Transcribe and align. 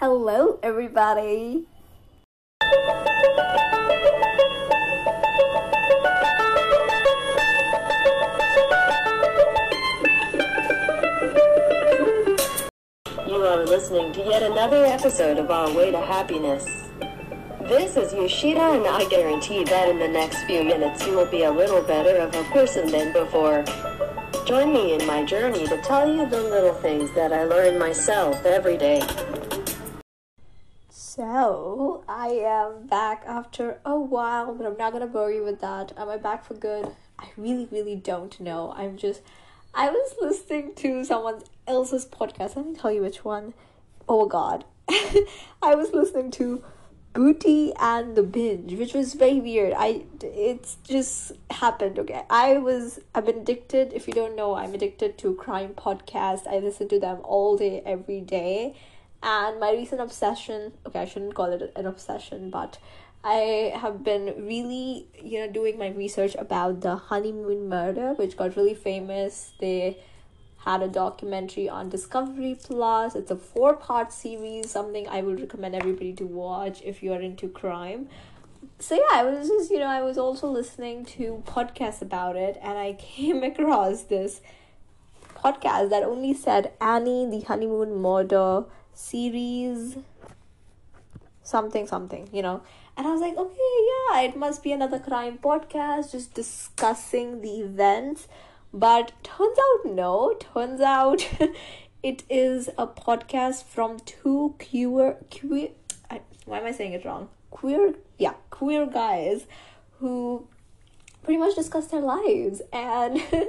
Hello, 0.00 0.60
everybody. 0.62 1.66
You 13.26 13.42
are 13.42 13.64
listening 13.66 14.12
to 14.12 14.22
yet 14.24 14.44
another 14.44 14.84
episode 14.84 15.38
of 15.38 15.50
Our 15.50 15.74
Way 15.74 15.90
to 15.90 16.00
Happiness. 16.00 16.64
This 17.62 17.96
is 17.96 18.12
Yoshida, 18.12 18.60
and 18.60 18.86
I 18.86 19.04
guarantee 19.08 19.64
that 19.64 19.88
in 19.88 19.98
the 19.98 20.06
next 20.06 20.44
few 20.44 20.62
minutes 20.62 21.04
you 21.08 21.16
will 21.16 21.26
be 21.28 21.42
a 21.42 21.50
little 21.50 21.82
better 21.82 22.18
of 22.18 22.32
a 22.36 22.44
person 22.52 22.88
than 22.88 23.12
before. 23.12 23.64
Join 24.46 24.72
me 24.72 24.92
in 24.92 25.04
my 25.08 25.24
journey 25.24 25.66
to 25.66 25.82
tell 25.82 26.08
you 26.08 26.24
the 26.24 26.40
little 26.40 26.74
things 26.74 27.12
that 27.16 27.32
I 27.32 27.42
learn 27.42 27.80
myself 27.80 28.46
every 28.46 28.76
day. 28.76 29.02
So, 31.18 32.04
I 32.08 32.28
am 32.28 32.86
back 32.86 33.24
after 33.26 33.80
a 33.84 33.98
while, 33.98 34.54
but 34.54 34.64
I'm 34.64 34.76
not 34.76 34.92
gonna 34.92 35.08
bore 35.08 35.32
you 35.32 35.42
with 35.42 35.60
that. 35.62 35.90
Am 35.96 36.08
I 36.08 36.16
back 36.16 36.44
for 36.44 36.54
good? 36.54 36.94
I 37.18 37.26
really, 37.36 37.66
really 37.72 37.96
don't 37.96 38.38
know. 38.38 38.72
I'm 38.76 38.96
just. 38.96 39.22
I 39.74 39.90
was 39.90 40.14
listening 40.20 40.76
to 40.76 41.04
someone 41.04 41.42
else's 41.66 42.06
podcast. 42.06 42.54
Let 42.54 42.66
me 42.66 42.76
tell 42.76 42.92
you 42.92 43.02
which 43.02 43.24
one. 43.24 43.54
Oh 44.08 44.26
god. 44.26 44.64
I 45.60 45.74
was 45.74 45.92
listening 45.92 46.30
to 46.38 46.62
Booty 47.14 47.72
and 47.80 48.14
the 48.14 48.22
Binge, 48.22 48.74
which 48.74 48.94
was 48.94 49.14
very 49.14 49.40
weird. 49.40 49.74
I 49.76 50.04
it's 50.22 50.76
just 50.84 51.32
happened, 51.50 51.98
okay. 51.98 52.22
I 52.30 52.58
was 52.58 53.00
I've 53.12 53.26
been 53.26 53.38
addicted. 53.38 53.92
If 53.92 54.06
you 54.06 54.12
don't 54.12 54.36
know, 54.36 54.54
I'm 54.54 54.72
addicted 54.72 55.18
to 55.18 55.34
crime 55.34 55.70
podcasts. 55.70 56.46
I 56.46 56.60
listen 56.60 56.86
to 56.90 57.00
them 57.00 57.18
all 57.24 57.56
day 57.56 57.82
every 57.84 58.20
day. 58.20 58.76
And 59.22 59.58
my 59.58 59.72
recent 59.72 60.00
obsession, 60.00 60.72
okay, 60.86 61.00
I 61.00 61.04
shouldn't 61.04 61.34
call 61.34 61.52
it 61.52 61.72
an 61.74 61.86
obsession, 61.86 62.50
but 62.50 62.78
I 63.24 63.72
have 63.76 64.04
been 64.04 64.46
really, 64.46 65.08
you 65.20 65.40
know, 65.40 65.52
doing 65.52 65.76
my 65.76 65.88
research 65.88 66.36
about 66.36 66.82
the 66.82 66.96
honeymoon 66.96 67.68
murder, 67.68 68.12
which 68.14 68.36
got 68.36 68.56
really 68.56 68.74
famous. 68.74 69.52
They 69.58 69.98
had 70.58 70.82
a 70.82 70.88
documentary 70.88 71.68
on 71.68 71.88
Discovery 71.88 72.56
Plus. 72.62 73.16
It's 73.16 73.30
a 73.30 73.36
four 73.36 73.74
part 73.74 74.12
series, 74.12 74.70
something 74.70 75.08
I 75.08 75.22
would 75.22 75.40
recommend 75.40 75.74
everybody 75.74 76.12
to 76.14 76.24
watch 76.24 76.80
if 76.82 77.02
you're 77.02 77.20
into 77.20 77.48
crime. 77.48 78.08
So 78.78 78.94
yeah, 78.94 79.20
I 79.20 79.24
was 79.24 79.48
just, 79.48 79.70
you 79.70 79.80
know, 79.80 79.86
I 79.86 80.02
was 80.02 80.16
also 80.16 80.48
listening 80.48 81.04
to 81.06 81.42
podcasts 81.46 82.00
about 82.00 82.36
it 82.36 82.56
and 82.62 82.78
I 82.78 82.92
came 82.98 83.42
across 83.42 84.04
this 84.04 84.40
podcast 85.34 85.90
that 85.90 86.02
only 86.02 86.34
said 86.34 86.72
Annie 86.80 87.28
the 87.28 87.40
honeymoon 87.40 88.00
murder 88.00 88.64
series 88.98 89.96
something 91.42 91.86
something, 91.86 92.28
you 92.32 92.42
know. 92.42 92.62
And 92.96 93.06
I 93.06 93.12
was 93.12 93.20
like, 93.20 93.36
okay, 93.36 93.86
yeah, 93.90 94.20
it 94.22 94.36
must 94.36 94.62
be 94.62 94.72
another 94.72 94.98
crime 94.98 95.38
podcast 95.38 96.12
just 96.12 96.34
discussing 96.34 97.40
the 97.40 97.60
events 97.60 98.28
but 98.72 99.12
turns 99.22 99.58
out, 99.58 99.92
no. 99.92 100.34
Turns 100.34 100.80
out 100.80 101.26
it 102.02 102.22
is 102.28 102.68
a 102.76 102.86
podcast 102.86 103.64
from 103.64 103.98
two 104.00 104.54
queer, 104.58 105.16
queer, 105.30 105.70
I, 106.10 106.20
why 106.44 106.58
am 106.60 106.66
I 106.66 106.72
saying 106.72 106.92
it 106.92 107.04
wrong? 107.04 107.28
Queer, 107.50 107.94
yeah, 108.18 108.34
queer 108.50 108.86
guys 108.86 109.46
who 110.00 110.46
pretty 111.22 111.38
much 111.38 111.54
discuss 111.54 111.86
their 111.86 112.00
lives 112.00 112.60
and 112.72 113.20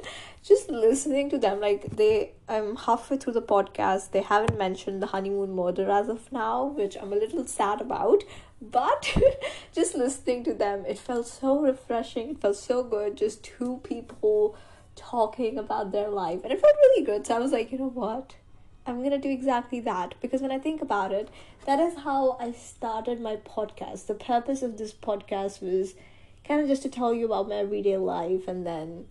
just 0.50 0.68
listening 0.68 1.30
to 1.30 1.38
them 1.38 1.60
like 1.62 1.84
they 1.96 2.32
i'm 2.48 2.76
halfway 2.76 3.16
through 3.18 3.34
the 3.34 3.42
podcast. 3.42 4.10
They 4.12 4.24
haven't 4.24 4.58
mentioned 4.58 5.00
the 5.02 5.12
honeymoon 5.14 5.56
murder 5.56 5.90
as 5.92 6.10
of 6.10 6.32
now 6.32 6.66
which 6.66 6.98
i'm 7.00 7.14
a 7.14 7.16
little 7.16 7.46
sad 7.46 7.82
about 7.82 8.24
but 8.60 9.16
just 9.72 9.94
listening 9.94 10.44
to 10.46 10.56
them 10.56 10.86
it 10.88 10.98
felt 10.98 11.28
so 11.28 11.60
refreshing. 11.60 12.32
It 12.32 12.42
felt 12.42 12.58
so 12.58 12.84
good 12.84 13.16
just 13.16 13.44
two 13.44 13.80
people 13.84 14.58
talking 14.96 15.60
about 15.60 15.92
their 15.92 16.10
life 16.10 16.42
and 16.44 16.52
it 16.52 16.60
felt 16.60 16.76
really 16.76 17.06
good. 17.06 17.28
So 17.28 17.36
i 17.36 17.40
was 17.40 17.52
like 17.52 17.72
you 17.72 17.78
know 17.78 17.94
what? 18.04 18.36
I'm 18.88 19.04
gonna 19.04 19.20
do 19.20 19.30
exactly 19.30 19.80
that. 19.82 20.16
Because 20.20 20.42
when 20.42 20.52
i 20.52 20.58
think 20.58 20.82
about 20.82 21.12
it 21.12 21.30
that 21.68 21.80
is 21.80 22.00
how 22.00 22.38
i 22.40 22.52
started 22.54 23.22
my 23.22 23.36
podcast. 23.36 24.08
The 24.08 24.16
purpose 24.16 24.64
of 24.64 24.80
this 24.80 24.94
podcast 24.94 25.62
was 25.62 25.94
kind 26.44 26.60
of 26.60 26.68
just 26.68 26.82
to 26.82 26.90
tell 26.90 27.14
you 27.14 27.28
about 27.28 27.48
my 27.48 27.58
everyday 27.58 27.98
life 27.98 28.48
and 28.48 28.66
then 28.66 29.06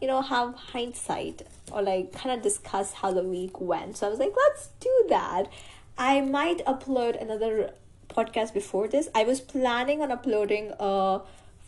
you 0.00 0.08
know 0.08 0.20
have 0.20 0.54
hindsight 0.54 1.42
or 1.72 1.82
like 1.82 2.12
kind 2.12 2.34
of 2.36 2.42
discuss 2.42 2.92
how 2.94 3.12
the 3.12 3.22
week 3.22 3.60
went 3.60 3.96
so 3.96 4.06
i 4.06 4.10
was 4.10 4.18
like 4.18 4.32
let's 4.36 4.68
do 4.80 5.06
that 5.08 5.50
i 5.98 6.20
might 6.20 6.64
upload 6.66 7.20
another 7.20 7.72
podcast 8.08 8.52
before 8.52 8.86
this 8.88 9.08
i 9.14 9.24
was 9.24 9.40
planning 9.40 10.00
on 10.02 10.10
uploading 10.10 10.72
uh 10.78 11.18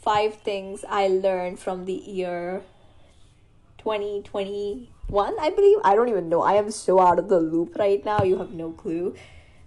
five 0.00 0.34
things 0.34 0.84
i 0.88 1.08
learned 1.08 1.58
from 1.58 1.84
the 1.86 1.94
year 1.94 2.62
2021, 3.86 5.34
I 5.40 5.50
believe. 5.50 5.78
I 5.84 5.94
don't 5.94 6.08
even 6.08 6.28
know. 6.28 6.42
I 6.42 6.54
am 6.54 6.72
so 6.72 6.98
out 7.00 7.20
of 7.20 7.28
the 7.28 7.38
loop 7.38 7.76
right 7.78 8.04
now. 8.04 8.24
You 8.24 8.38
have 8.38 8.50
no 8.50 8.72
clue. 8.72 9.14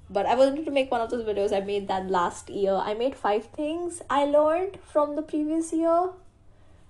But 0.10 0.26
I 0.26 0.36
wanted 0.36 0.66
to 0.66 0.72
make 0.72 0.92
one 0.92 1.00
of 1.00 1.10
those 1.10 1.24
videos. 1.24 1.56
I 1.56 1.62
made 1.62 1.88
that 1.88 2.10
last 2.10 2.50
year. 2.50 2.74
I 2.74 2.96
made 2.96 3.16
five 3.16 3.46
things 3.46 4.02
I 4.10 4.26
learned 4.26 4.78
from 4.84 5.16
the 5.16 5.22
previous 5.22 5.72
year. 5.72 6.10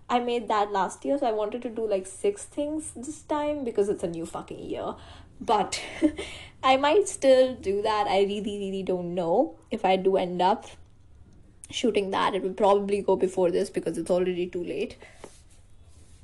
I 0.09 0.19
made 0.19 0.47
that 0.47 0.71
last 0.71 1.05
year, 1.05 1.17
so 1.17 1.27
I 1.27 1.31
wanted 1.31 1.61
to 1.63 1.69
do 1.69 1.87
like 1.87 2.07
six 2.07 2.45
things 2.45 2.91
this 2.95 3.21
time 3.21 3.63
because 3.63 3.89
it's 3.89 4.03
a 4.03 4.07
new 4.07 4.25
fucking 4.25 4.59
year. 4.59 4.95
But 5.39 5.81
I 6.63 6.77
might 6.77 7.07
still 7.07 7.55
do 7.55 7.81
that. 7.81 8.07
I 8.07 8.21
really, 8.21 8.57
really 8.59 8.83
don't 8.83 9.13
know 9.13 9.55
if 9.71 9.85
I 9.85 9.95
do 9.95 10.17
end 10.17 10.41
up 10.41 10.65
shooting 11.69 12.11
that. 12.11 12.33
It 12.33 12.41
will 12.43 12.53
probably 12.53 13.01
go 13.01 13.15
before 13.15 13.51
this 13.51 13.69
because 13.69 13.97
it's 13.97 14.09
already 14.09 14.47
too 14.47 14.63
late 14.63 14.97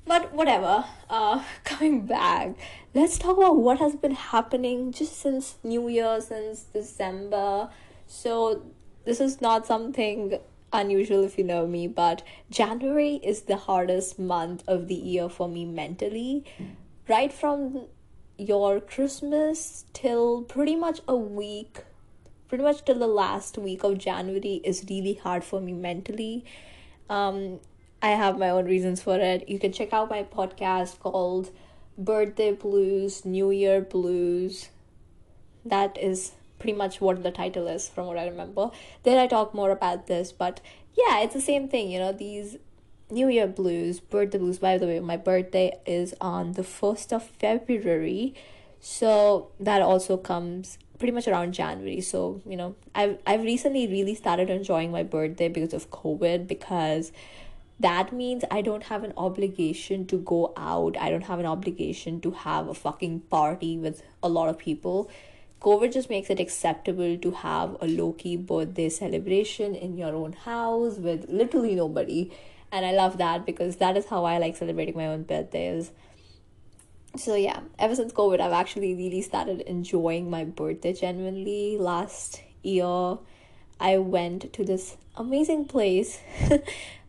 but 0.06 0.34
whatever 0.34 0.85
uh 1.09 1.44
coming 1.63 2.06
back 2.06 2.56
let's 2.94 3.17
talk 3.17 3.38
about 3.38 3.57
what 3.57 3.79
has 3.79 3.96
been 3.96 4.16
happening 4.16 4.91
just 4.91 5.17
since 5.19 5.56
new 5.63 5.88
year 5.88 6.22
since 6.22 6.63
december 6.73 7.69
so 8.07 8.63
this 9.06 9.19
is 9.19 9.41
not 9.41 9.66
something 9.66 10.40
unusual 10.80 11.24
if 11.24 11.38
you 11.38 11.44
know 11.44 11.66
me 11.66 11.88
but 11.88 12.22
january 12.50 13.16
is 13.24 13.44
the 13.44 13.58
hardest 13.58 14.18
month 14.19 14.63
of 14.68 14.88
the 14.88 14.96
year 14.96 15.28
for 15.30 15.47
me 15.47 15.66
mentally 15.66 16.44
right 17.08 17.34
from 17.34 17.86
your 18.38 18.80
christmas 18.80 19.85
till 19.94 20.41
pretty 20.44 20.75
much 20.75 21.00
a 21.08 21.16
week 21.16 21.84
pretty 22.47 22.64
much 22.64 22.84
till 22.85 23.00
the 23.00 23.08
last 23.08 23.58
week 23.58 23.84
of 23.84 23.97
january 23.97 24.62
is 24.64 24.85
really 24.90 25.14
hard 25.14 25.44
for 25.44 25.62
me 25.62 25.74
mentally 25.74 26.44
um 27.09 27.59
I 28.06 28.09
have 28.09 28.38
my 28.38 28.52
own 28.52 28.66
reasons 28.66 29.02
for 29.02 29.18
it. 29.18 29.50
You 29.50 29.58
can 29.58 29.72
check 29.72 29.91
out 29.91 30.12
my 30.12 30.22
podcast 30.22 31.00
called 31.00 31.50
Birthday 31.97 32.52
Blues, 32.52 33.25
New 33.25 33.50
Year 33.50 33.81
Blues. 33.81 34.69
That 35.66 35.97
is 35.97 36.34
pretty 36.66 36.78
much 36.78 37.00
what 37.00 37.22
the 37.22 37.30
title 37.30 37.68
is 37.68 37.88
from 37.88 38.08
what 38.08 38.18
I 38.18 38.26
remember. 38.26 38.72
Then 39.03 39.20
I 39.20 39.28
talk 39.28 39.53
more 39.53 39.70
about 39.70 40.08
this, 40.08 40.31
but 40.31 40.62
yeah, 40.96 41.20
it's 41.20 41.36
the 41.36 41.42
same 41.42 41.68
thing, 41.68 41.92
you 41.92 42.00
know, 42.00 42.12
these 42.12 42.58
New 43.12 43.30
Year 43.30 43.46
blues, 43.46 44.00
birthday 44.00 44.40
blues. 44.40 44.58
By 44.58 44.80
the 44.80 44.88
way, 44.88 45.00
my 45.00 45.16
birthday 45.16 45.78
is 45.86 46.16
on 46.20 46.53
the 46.53 46.64
1st 46.64 47.14
of 47.14 47.24
February. 47.24 48.34
So 48.80 49.52
that 49.59 49.84
also 49.84 50.18
comes 50.18 50.80
pretty 50.98 51.12
much 51.12 51.28
around 51.28 51.53
January. 51.53 52.02
So, 52.02 52.42
you 52.48 52.58
know, 52.58 52.76
I've 52.96 53.20
I've 53.28 53.44
recently 53.44 53.86
really 53.86 54.16
started 54.16 54.50
enjoying 54.50 54.92
my 54.92 55.03
birthday 55.03 55.50
because 55.50 55.76
of 55.76 55.92
COVID 55.92 56.47
because 56.47 57.12
that 57.80 58.12
means 58.12 58.44
I 58.50 58.62
don't 58.62 58.86
have 58.86 59.03
an 59.03 59.14
obligation 59.18 60.08
to 60.08 60.18
go 60.18 60.52
out. 60.58 60.97
I 60.97 61.12
don't 61.12 61.30
have 61.30 61.40
an 61.40 61.46
obligation 61.46 62.22
to 62.22 62.32
have 62.32 62.68
a 62.68 62.74
fucking 62.74 63.20
party 63.38 63.78
with 63.78 64.02
a 64.24 64.30
lot 64.30 64.50
of 64.50 64.58
people. 64.58 65.12
COVID 65.62 65.94
just 65.94 66.10
makes 66.10 66.30
it 66.30 66.40
acceptable 66.40 67.18
to 67.18 67.32
have 67.32 67.78
a 67.82 67.88
low 67.88 68.14
key 68.14 68.38
birthday 68.38 68.90
celebration 68.90 69.74
in 69.76 69.97
your 69.97 70.14
own 70.14 70.34
house 70.34 70.97
with 70.97 71.26
literally 71.29 71.76
nobody. 71.76 72.32
And 72.72 72.85
I 72.85 72.91
love 72.91 73.18
that 73.18 73.46
because 73.46 73.78
that 73.78 73.97
is 73.97 74.06
how 74.06 74.26
I 74.26 74.38
like 74.38 74.58
celebrating 74.58 74.96
my 74.96 75.08
own 75.08 75.24
birthdays. 75.24 75.91
So, 77.16 77.35
yeah, 77.35 77.62
ever 77.79 77.96
since 77.96 78.12
COVID, 78.12 78.41
I've 78.41 78.52
actually 78.52 78.94
really 78.94 79.22
started 79.22 79.62
enjoying 79.62 80.29
my 80.29 80.44
birthday 80.44 80.94
genuinely. 80.94 81.78
Last 81.79 82.41
year, 82.62 83.18
I 83.79 83.97
went 83.97 84.52
to 84.53 84.66
this 84.66 84.97
amazing 85.16 85.66
place 85.66 86.20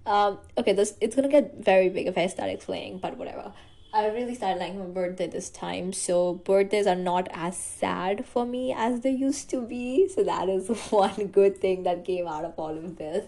Um, 0.07 0.39
okay, 0.57 0.73
this 0.73 0.95
it's 1.01 1.17
gonna 1.17 1.29
get 1.29 1.57
very 1.59 1.89
big 1.89 2.07
if 2.07 2.17
I 2.17 2.29
start 2.29 2.49
explaining, 2.51 2.99
but 2.99 3.17
whatever. 3.17 3.53
I 3.97 4.09
really 4.09 4.35
started 4.35 4.61
liking 4.61 4.79
my 4.79 4.85
birthday 4.85 5.27
this 5.27 5.49
time, 5.49 5.95
so 5.95 6.35
birthdays 6.35 6.87
are 6.87 6.95
not 6.95 7.29
as 7.33 7.57
sad 7.57 8.27
for 8.27 8.45
me 8.45 8.75
as 8.77 9.01
they 9.01 9.11
used 9.11 9.49
to 9.49 9.63
be. 9.63 10.07
So 10.07 10.23
that 10.23 10.51
is 10.51 10.69
one 10.91 11.29
good 11.29 11.57
thing 11.57 11.85
that 11.85 12.05
came 12.05 12.29
out 12.29 12.45
of 12.45 12.53
all 12.59 12.77
of 12.77 12.99
this. 12.99 13.25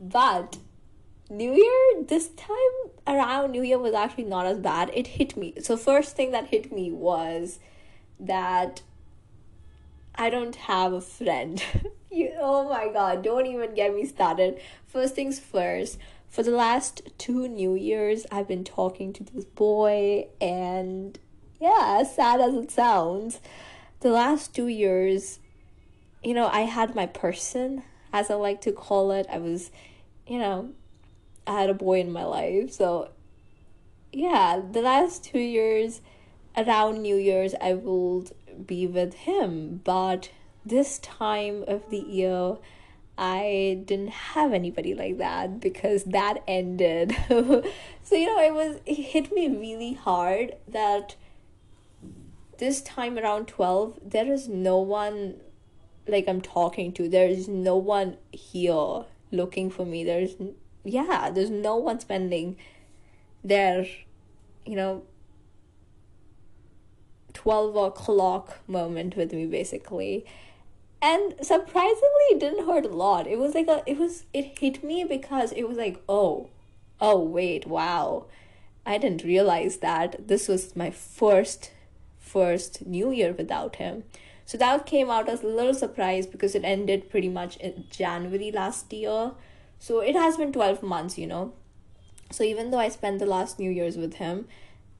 But 0.00 0.56
New 1.28 1.52
Year 1.52 2.02
this 2.08 2.28
time 2.28 2.56
around, 3.06 3.50
New 3.50 3.62
Year 3.62 3.78
was 3.78 3.92
actually 3.92 4.24
not 4.24 4.46
as 4.46 4.58
bad. 4.58 4.90
It 4.94 5.06
hit 5.06 5.36
me. 5.36 5.52
So 5.60 5.76
first 5.76 6.16
thing 6.16 6.30
that 6.30 6.46
hit 6.46 6.72
me 6.72 6.90
was 6.90 7.58
that 8.18 8.80
I 10.14 10.30
don't 10.30 10.56
have 10.56 10.94
a 10.94 11.02
friend. 11.02 11.62
you, 12.10 12.32
oh 12.40 12.70
my 12.70 12.88
god, 12.90 13.22
don't 13.22 13.44
even 13.44 13.74
get 13.74 13.94
me 13.94 14.06
started. 14.06 14.62
First 14.86 15.14
things 15.14 15.38
first, 15.38 15.98
for 16.36 16.42
the 16.42 16.50
last 16.50 17.00
two 17.16 17.48
New 17.48 17.74
Years, 17.74 18.26
I've 18.30 18.46
been 18.46 18.62
talking 18.62 19.14
to 19.14 19.24
this 19.24 19.46
boy, 19.46 20.26
and 20.38 21.18
yeah, 21.58 21.96
as 21.98 22.14
sad 22.14 22.42
as 22.42 22.52
it 22.52 22.70
sounds, 22.70 23.40
the 24.00 24.10
last 24.10 24.54
two 24.54 24.68
years, 24.68 25.40
you 26.22 26.34
know, 26.34 26.46
I 26.48 26.60
had 26.60 26.94
my 26.94 27.06
person, 27.06 27.84
as 28.12 28.30
I 28.30 28.34
like 28.34 28.60
to 28.60 28.72
call 28.72 29.12
it. 29.12 29.26
I 29.32 29.38
was, 29.38 29.70
you 30.26 30.38
know, 30.38 30.72
I 31.46 31.58
had 31.58 31.70
a 31.70 31.74
boy 31.74 32.00
in 32.00 32.12
my 32.12 32.24
life. 32.24 32.70
So, 32.70 33.12
yeah, 34.12 34.60
the 34.60 34.82
last 34.82 35.24
two 35.24 35.38
years, 35.38 36.02
around 36.54 37.00
New 37.00 37.16
Year's, 37.16 37.54
I 37.62 37.72
will 37.72 38.26
be 38.66 38.86
with 38.86 39.14
him. 39.14 39.80
But 39.84 40.28
this 40.66 40.98
time 40.98 41.64
of 41.66 41.88
the 41.88 41.96
year, 41.96 42.58
I 43.18 43.82
didn't 43.86 44.10
have 44.10 44.52
anybody 44.52 44.94
like 44.94 45.18
that 45.18 45.60
because 45.60 46.04
that 46.04 46.42
ended. 46.46 47.16
so, 47.28 48.14
you 48.14 48.26
know, 48.26 48.42
it 48.42 48.52
was, 48.52 48.80
it 48.84 48.94
hit 48.94 49.32
me 49.32 49.48
really 49.48 49.94
hard 49.94 50.56
that 50.68 51.16
this 52.58 52.82
time 52.82 53.18
around 53.18 53.48
12, 53.48 54.00
there 54.04 54.30
is 54.30 54.48
no 54.48 54.78
one 54.78 55.36
like 56.06 56.28
I'm 56.28 56.40
talking 56.40 56.92
to. 56.92 57.08
There 57.08 57.28
is 57.28 57.48
no 57.48 57.76
one 57.76 58.16
here 58.32 59.04
looking 59.32 59.70
for 59.70 59.84
me. 59.84 60.04
There's, 60.04 60.34
yeah, 60.84 61.30
there's 61.30 61.50
no 61.50 61.76
one 61.76 62.00
spending 62.00 62.56
their, 63.42 63.86
you 64.64 64.76
know, 64.76 65.02
12 67.32 67.76
o'clock 67.76 68.58
moment 68.66 69.16
with 69.16 69.32
me 69.32 69.46
basically 69.46 70.24
and 71.02 71.34
surprisingly 71.42 72.26
it 72.30 72.40
didn't 72.40 72.66
hurt 72.66 72.86
a 72.86 72.88
lot. 72.88 73.26
It 73.26 73.38
was 73.38 73.54
like 73.54 73.68
a 73.68 73.82
it 73.86 73.98
was 73.98 74.24
it 74.32 74.58
hit 74.58 74.82
me 74.82 75.04
because 75.04 75.52
it 75.52 75.68
was 75.68 75.76
like 75.76 76.02
oh 76.08 76.48
oh 77.00 77.20
wait 77.20 77.66
wow. 77.66 78.26
I 78.84 78.98
didn't 78.98 79.24
realize 79.24 79.78
that 79.78 80.28
this 80.28 80.48
was 80.48 80.76
my 80.76 80.90
first 80.90 81.72
first 82.18 82.86
new 82.86 83.10
year 83.10 83.32
without 83.32 83.76
him. 83.76 84.04
So 84.44 84.56
that 84.58 84.86
came 84.86 85.10
out 85.10 85.28
as 85.28 85.42
a 85.42 85.48
little 85.48 85.74
surprise 85.74 86.26
because 86.26 86.54
it 86.54 86.64
ended 86.64 87.10
pretty 87.10 87.28
much 87.28 87.56
in 87.56 87.84
january 87.90 88.50
last 88.52 88.92
year. 88.92 89.32
So 89.78 90.00
it 90.00 90.14
has 90.14 90.36
been 90.36 90.52
12 90.52 90.82
months 90.82 91.18
you 91.18 91.26
know. 91.26 91.52
So 92.30 92.42
even 92.42 92.70
though 92.70 92.78
i 92.78 92.88
spent 92.88 93.18
the 93.18 93.26
last 93.26 93.58
new 93.58 93.70
year's 93.70 93.96
with 93.96 94.14
him 94.14 94.46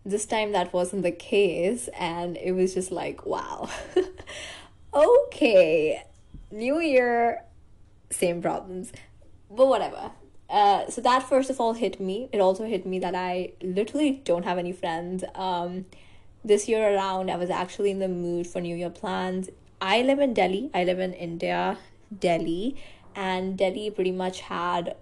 this 0.07 0.25
time 0.25 0.53
that 0.53 0.73
wasn't 0.73 1.03
the 1.03 1.11
case 1.11 1.89
and 1.99 2.37
it 2.37 2.53
was 2.53 2.75
just 2.75 2.93
like 2.93 3.27
wow 3.27 3.69
okay, 4.95 6.03
new 6.51 6.81
year, 6.81 7.43
same 8.11 8.43
problems. 8.43 8.93
But 9.51 9.69
whatever. 9.69 10.11
Uh, 10.49 10.89
so 10.89 11.01
that 11.01 11.23
first 11.29 11.51
of 11.51 11.61
all 11.61 11.73
hit 11.75 12.01
me. 12.01 12.29
It 12.33 12.41
also 12.41 12.65
hit 12.65 12.87
me 12.87 12.99
that 13.01 13.15
I 13.15 13.53
literally 13.63 14.23
don't 14.25 14.45
have 14.45 14.59
any 14.59 14.73
friends. 14.73 15.25
Um, 15.35 15.87
this 16.45 16.69
year 16.69 16.95
around, 16.95 17.31
I 17.31 17.37
was 17.37 17.51
actually 17.51 17.91
in 17.91 17.99
the 17.99 18.09
mood 18.09 18.47
for 18.47 18.61
New 18.61 18.77
Year 18.77 18.91
plans. 18.91 19.51
I 19.81 20.03
live 20.03 20.21
in 20.21 20.35
Delhi. 20.35 20.71
I 20.73 20.85
live 20.85 21.01
in 21.01 21.13
India, 21.13 21.79
Delhi, 22.17 22.77
and 23.15 23.59
Delhi 23.59 23.91
pretty 23.91 24.13
much 24.13 24.41
had, 24.43 24.97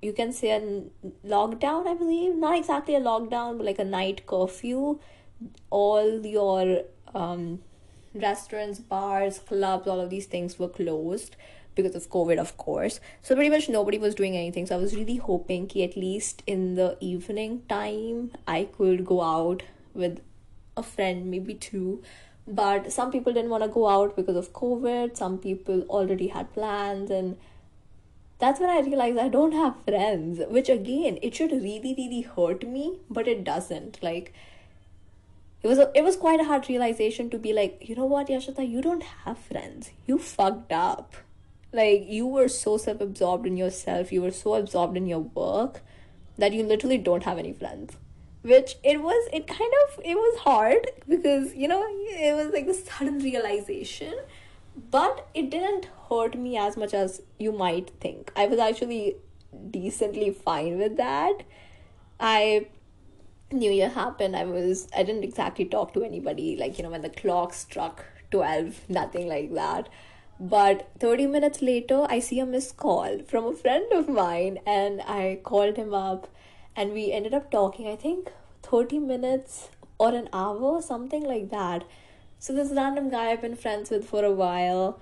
you 0.00 0.12
can 0.12 0.32
say 0.32 0.50
a 0.50 0.60
lockdown. 1.26 1.86
I 1.86 1.94
believe 1.94 2.36
not 2.36 2.56
exactly 2.56 2.94
a 2.94 3.00
lockdown, 3.00 3.56
but 3.58 3.66
like 3.66 3.78
a 3.78 3.84
night 3.84 4.26
curfew. 4.26 5.00
All 5.70 6.24
your 6.24 6.82
um 7.14 7.60
restaurants, 8.14 8.78
bars, 8.78 9.38
clubs, 9.38 9.86
all 9.86 10.00
of 10.00 10.10
these 10.10 10.26
things 10.26 10.58
were 10.58 10.68
closed 10.68 11.36
because 11.74 11.94
of 11.94 12.08
COVID, 12.08 12.38
of 12.38 12.56
course. 12.56 13.00
So 13.22 13.34
pretty 13.34 13.50
much 13.50 13.68
nobody 13.68 13.98
was 13.98 14.14
doing 14.14 14.36
anything. 14.36 14.66
So 14.66 14.76
I 14.76 14.80
was 14.80 14.94
really 14.94 15.16
hoping 15.16 15.66
that 15.66 15.82
at 15.82 15.96
least 15.96 16.42
in 16.46 16.76
the 16.76 16.96
evening 17.00 17.62
time 17.68 18.32
I 18.46 18.68
could 18.76 19.04
go 19.04 19.22
out 19.22 19.62
with 19.92 20.20
a 20.76 20.82
friend, 20.82 21.30
maybe 21.30 21.54
two. 21.54 22.02
But 22.46 22.92
some 22.92 23.10
people 23.10 23.32
didn't 23.32 23.50
want 23.50 23.64
to 23.64 23.68
go 23.68 23.88
out 23.88 24.16
because 24.16 24.36
of 24.36 24.52
COVID. 24.52 25.16
Some 25.16 25.38
people 25.38 25.82
already 25.88 26.28
had 26.28 26.52
plans 26.52 27.10
and 27.10 27.36
that's 28.38 28.60
when 28.60 28.68
I 28.68 28.80
realized 28.80 29.18
I 29.18 29.28
don't 29.28 29.52
have 29.52 29.82
friends, 29.84 30.40
which 30.48 30.68
again, 30.68 31.18
it 31.22 31.34
should 31.34 31.52
really, 31.52 31.94
really 31.96 32.22
hurt 32.22 32.66
me, 32.66 32.98
but 33.08 33.28
it 33.28 33.44
doesn't. 33.44 34.02
Like, 34.02 34.34
it 35.64 35.66
was 35.66 35.78
a, 35.78 35.90
it 35.94 36.04
was 36.04 36.16
quite 36.16 36.40
a 36.40 36.44
hard 36.44 36.68
realization 36.68 37.30
to 37.30 37.38
be 37.38 37.54
like 37.54 37.78
you 37.80 37.96
know 37.96 38.04
what 38.04 38.28
Yashita 38.28 38.68
you 38.70 38.82
don't 38.82 39.02
have 39.02 39.38
friends. 39.38 39.90
You 40.06 40.18
fucked 40.18 40.72
up. 40.72 41.14
Like 41.72 42.04
you 42.06 42.26
were 42.26 42.48
so 42.48 42.76
self-absorbed 42.76 43.46
in 43.46 43.56
yourself. 43.56 44.12
You 44.12 44.22
were 44.22 44.30
so 44.30 44.54
absorbed 44.54 44.96
in 44.96 45.06
your 45.06 45.20
work 45.20 45.80
that 46.36 46.52
you 46.52 46.62
literally 46.62 46.98
don't 46.98 47.22
have 47.24 47.38
any 47.38 47.54
friends. 47.54 47.96
Which 48.42 48.76
it 48.84 49.00
was 49.00 49.28
it 49.32 49.46
kind 49.46 49.72
of 49.82 50.04
it 50.04 50.16
was 50.16 50.38
hard 50.40 50.86
because 51.08 51.54
you 51.54 51.66
know 51.66 51.82
it 51.82 52.36
was 52.36 52.52
like 52.52 52.66
a 52.66 52.74
sudden 52.74 53.18
realization 53.20 54.14
but 54.90 55.28
it 55.34 55.50
didn't 55.50 55.88
hurt 56.10 56.36
me 56.36 56.58
as 56.58 56.76
much 56.76 56.92
as 56.92 57.22
you 57.38 57.52
might 57.52 57.90
think. 58.00 58.32
I 58.36 58.46
was 58.46 58.58
actually 58.58 59.16
decently 59.70 60.30
fine 60.30 60.78
with 60.78 60.96
that. 60.96 61.44
I 62.20 62.66
new 63.52 63.70
year 63.70 63.88
happened 63.88 64.34
i 64.34 64.44
was 64.44 64.88
i 64.96 65.02
didn't 65.02 65.24
exactly 65.24 65.64
talk 65.64 65.92
to 65.94 66.02
anybody 66.02 66.56
like 66.56 66.76
you 66.78 66.84
know 66.84 66.90
when 66.90 67.02
the 67.02 67.10
clock 67.10 67.52
struck 67.52 68.04
12 68.34 68.88
nothing 68.88 69.28
like 69.28 69.54
that. 69.54 69.88
But 70.40 70.88
30 70.98 71.26
minutes 71.28 71.62
later 71.62 72.06
i 72.14 72.18
see 72.18 72.40
a 72.40 72.46
missed 72.46 72.76
call 72.76 73.20
from 73.32 73.44
a 73.46 73.52
friend 73.52 73.92
of 73.92 74.08
mine 74.08 74.58
and 74.66 75.00
i 75.02 75.38
called 75.44 75.76
him 75.76 75.94
up 75.94 76.26
and 76.74 76.92
we 76.92 77.12
ended 77.12 77.34
up 77.38 77.50
talking 77.52 77.86
i 77.86 77.94
think 77.94 78.32
30 78.62 78.98
minutes 78.98 79.68
or 79.98 80.08
an 80.14 80.28
hour 80.32 80.82
something 80.82 81.22
like 81.22 81.50
that. 81.50 81.84
So 82.40 82.52
this 82.52 82.72
random 82.78 83.08
guy 83.10 83.26
i've 83.30 83.42
been 83.42 83.54
friends 83.54 83.90
with 83.90 84.08
for 84.08 84.24
a 84.24 84.32
while 84.32 85.00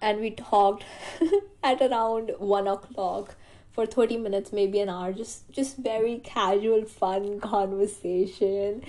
and 0.00 0.20
we 0.20 0.30
talked 0.30 0.84
at 1.64 1.82
around 1.82 2.32
one 2.38 2.68
o'clock 2.68 3.34
for 3.72 3.86
30 3.86 4.18
minutes 4.18 4.52
maybe 4.52 4.80
an 4.80 4.88
hour 4.88 5.12
just 5.12 5.50
just 5.50 5.76
very 5.78 6.18
casual 6.18 6.84
fun 6.84 7.40
conversation. 7.40 8.82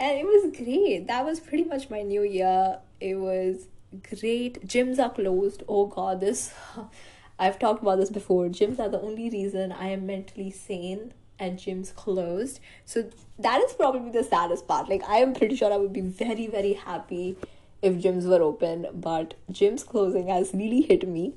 And 0.00 0.18
it 0.18 0.24
was 0.24 0.56
great. 0.56 1.06
That 1.06 1.24
was 1.24 1.38
pretty 1.38 1.64
much 1.64 1.88
my 1.90 2.02
new 2.02 2.22
year. 2.22 2.78
It 3.00 3.16
was 3.16 3.66
great. 4.08 4.66
Gyms 4.66 4.98
are 4.98 5.10
closed. 5.10 5.62
Oh 5.68 5.86
god 5.86 6.20
this 6.20 6.54
i've 7.38 7.58
talked 7.58 7.82
about 7.82 7.98
this 7.98 8.10
before. 8.10 8.46
Gyms 8.46 8.78
are 8.78 8.88
the 8.88 9.00
only 9.00 9.28
reason 9.30 9.72
i 9.72 9.88
am 9.88 10.06
mentally 10.06 10.50
sane 10.50 11.12
and 11.38 11.58
gyms 11.58 11.94
closed. 11.94 12.60
So 12.84 13.10
that 13.38 13.60
is 13.62 13.72
probably 13.72 14.12
the 14.12 14.24
saddest 14.24 14.68
part. 14.68 14.88
Like 14.88 15.02
i 15.08 15.16
am 15.16 15.34
pretty 15.34 15.56
sure 15.56 15.72
i 15.72 15.76
would 15.76 15.92
be 15.92 16.00
very 16.00 16.46
very 16.46 16.74
happy 16.74 17.36
if 17.80 17.94
gyms 17.94 18.28
were 18.28 18.42
open 18.42 18.86
but 18.94 19.34
gyms 19.50 19.84
closing 19.84 20.28
has 20.28 20.52
really 20.54 20.82
hit 20.82 21.08
me. 21.08 21.34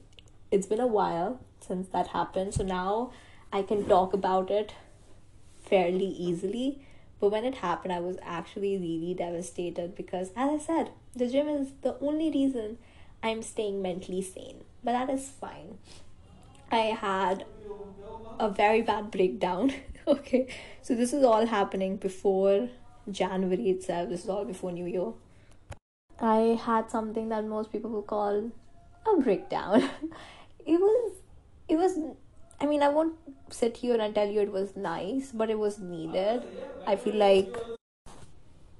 It's 0.52 0.68
been 0.68 0.80
a 0.80 0.88
while 0.88 1.40
since 1.66 1.88
that 1.90 2.08
happened. 2.08 2.54
So 2.54 2.64
now 2.64 3.12
I 3.52 3.62
can 3.62 3.86
talk 3.86 4.14
about 4.14 4.52
it 4.52 4.74
fairly 5.64 6.08
easily. 6.08 6.80
But 7.20 7.32
when 7.32 7.46
it 7.46 7.56
happened, 7.56 7.94
I 7.94 8.00
was 8.00 8.18
actually 8.24 8.78
really 8.78 9.14
devastated 9.14 9.96
because, 9.96 10.30
as 10.36 10.62
I 10.62 10.64
said, 10.64 10.92
the 11.16 11.28
gym 11.28 11.48
is 11.48 11.70
the 11.82 11.98
only 12.00 12.30
reason 12.30 12.78
I'm 13.24 13.42
staying 13.42 13.82
mentally 13.82 14.22
sane. 14.22 14.64
But 14.84 14.92
that 14.92 15.10
is 15.10 15.30
fine. 15.30 15.78
I 16.72 16.96
had 17.06 17.46
a 18.40 18.50
very 18.50 18.82
bad 18.82 19.12
breakdown. 19.12 19.74
okay, 20.08 20.48
so 20.82 20.94
this 20.94 21.14
is 21.14 21.24
all 21.24 21.46
happening 21.46 21.96
before 21.96 22.70
January 23.10 23.70
itself. 23.70 24.10
This 24.10 24.24
is 24.24 24.30
all 24.30 24.46
before 24.46 24.72
New 24.72 24.86
Year. 24.86 25.14
I 26.20 26.60
had 26.62 26.92
something 26.92 27.30
that 27.30 27.46
most 27.46 27.72
people 27.72 27.90
would 27.92 28.08
call 28.08 28.52
a 29.06 29.22
breakdown. 29.22 29.82
it 30.66 30.80
was 30.80 31.14
it 31.68 31.76
was 31.78 31.98
I 32.60 32.68
mean, 32.68 32.82
I 32.82 32.90
won't 32.90 33.16
sit 33.50 33.78
here 33.78 34.00
and 34.00 34.16
tell 34.16 34.30
you 34.30 34.40
it 34.40 34.52
was 34.52 34.76
nice, 34.76 35.32
but 35.34 35.50
it 35.50 35.60
was 35.60 35.80
needed. 35.80 36.44
I 36.88 36.96
feel 36.96 37.16
like 37.16 37.56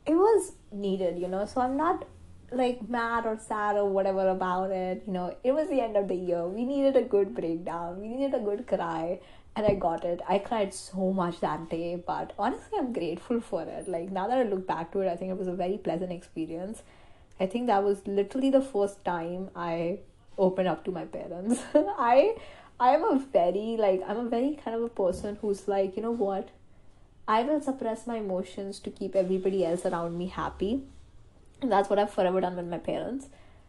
it 0.06 0.16
was 0.16 0.54
needed, 0.72 1.20
you 1.20 1.28
know. 1.28 1.46
So 1.46 1.62
I'm 1.62 1.76
not 1.76 2.06
like 2.52 2.88
mad 2.88 3.26
or 3.26 3.38
sad 3.38 3.76
or 3.76 3.90
whatever 3.90 4.30
about 4.30 4.72
it. 4.72 5.04
You 5.06 5.14
know, 5.14 5.36
it 5.44 5.52
was 5.52 5.68
the 5.68 5.82
end 5.82 5.98
of 5.98 6.08
the 6.08 6.16
year. 6.16 6.48
We 6.48 6.64
needed 6.64 6.96
a 6.96 7.02
good 7.02 7.36
breakdown. 7.36 8.00
We 8.00 8.08
needed 8.08 8.34
a 8.34 8.40
good 8.40 8.66
cry, 8.66 9.20
and 9.56 9.66
I 9.66 9.74
got 9.74 10.06
it. 10.06 10.22
I 10.28 10.40
cried 10.40 10.74
so 10.74 11.12
much 11.12 11.42
that 11.42 11.70
day, 11.70 11.96
but 11.96 12.34
honestly, 12.40 12.80
I'm 12.80 12.94
grateful 12.94 13.42
for 13.42 13.64
it. 13.64 13.90
Like 13.90 14.10
now 14.10 14.28
that 14.30 14.38
I 14.38 14.44
look 14.44 14.66
back 14.66 14.94
to 14.94 15.02
it, 15.02 15.10
I 15.10 15.18
think 15.18 15.32
it 15.32 15.38
was 15.38 15.50
a 15.50 15.54
very 15.54 15.78
pleasant 15.78 16.14
experience. 16.14 16.82
I 17.42 17.48
think 17.48 17.68
that 17.68 17.84
was 17.84 18.08
literally 18.08 18.50
the 18.50 18.62
first 18.62 19.04
time 19.04 19.50
I 19.54 20.00
opened 20.38 20.70
up 20.70 20.86
to 20.86 20.92
my 20.92 21.04
parents. 21.04 21.62
I 21.76 22.36
I'm 22.80 23.04
a 23.04 23.20
very 23.32 23.78
like 23.78 24.04
I'm 24.06 24.18
a 24.18 24.30
very 24.30 24.60
kind 24.64 24.76
of 24.76 24.84
a 24.84 24.90
person 24.90 25.38
who's 25.42 25.68
like, 25.68 25.96
you 25.96 26.02
know 26.02 26.12
what? 26.12 26.50
I 27.28 27.42
will 27.44 27.62
suppress 27.62 28.06
my 28.06 28.18
emotions 28.18 28.80
to 28.82 28.92
keep 28.92 29.16
everybody 29.16 29.66
else 29.66 29.86
around 29.86 30.18
me 30.18 30.28
happy. 30.28 30.84
And 31.62 31.72
that's 31.72 31.90
what 31.90 32.00
I've 32.00 32.14
forever 32.14 32.42
done 32.42 32.58
with 32.58 32.68
my 32.68 32.78
parents. 32.78 33.28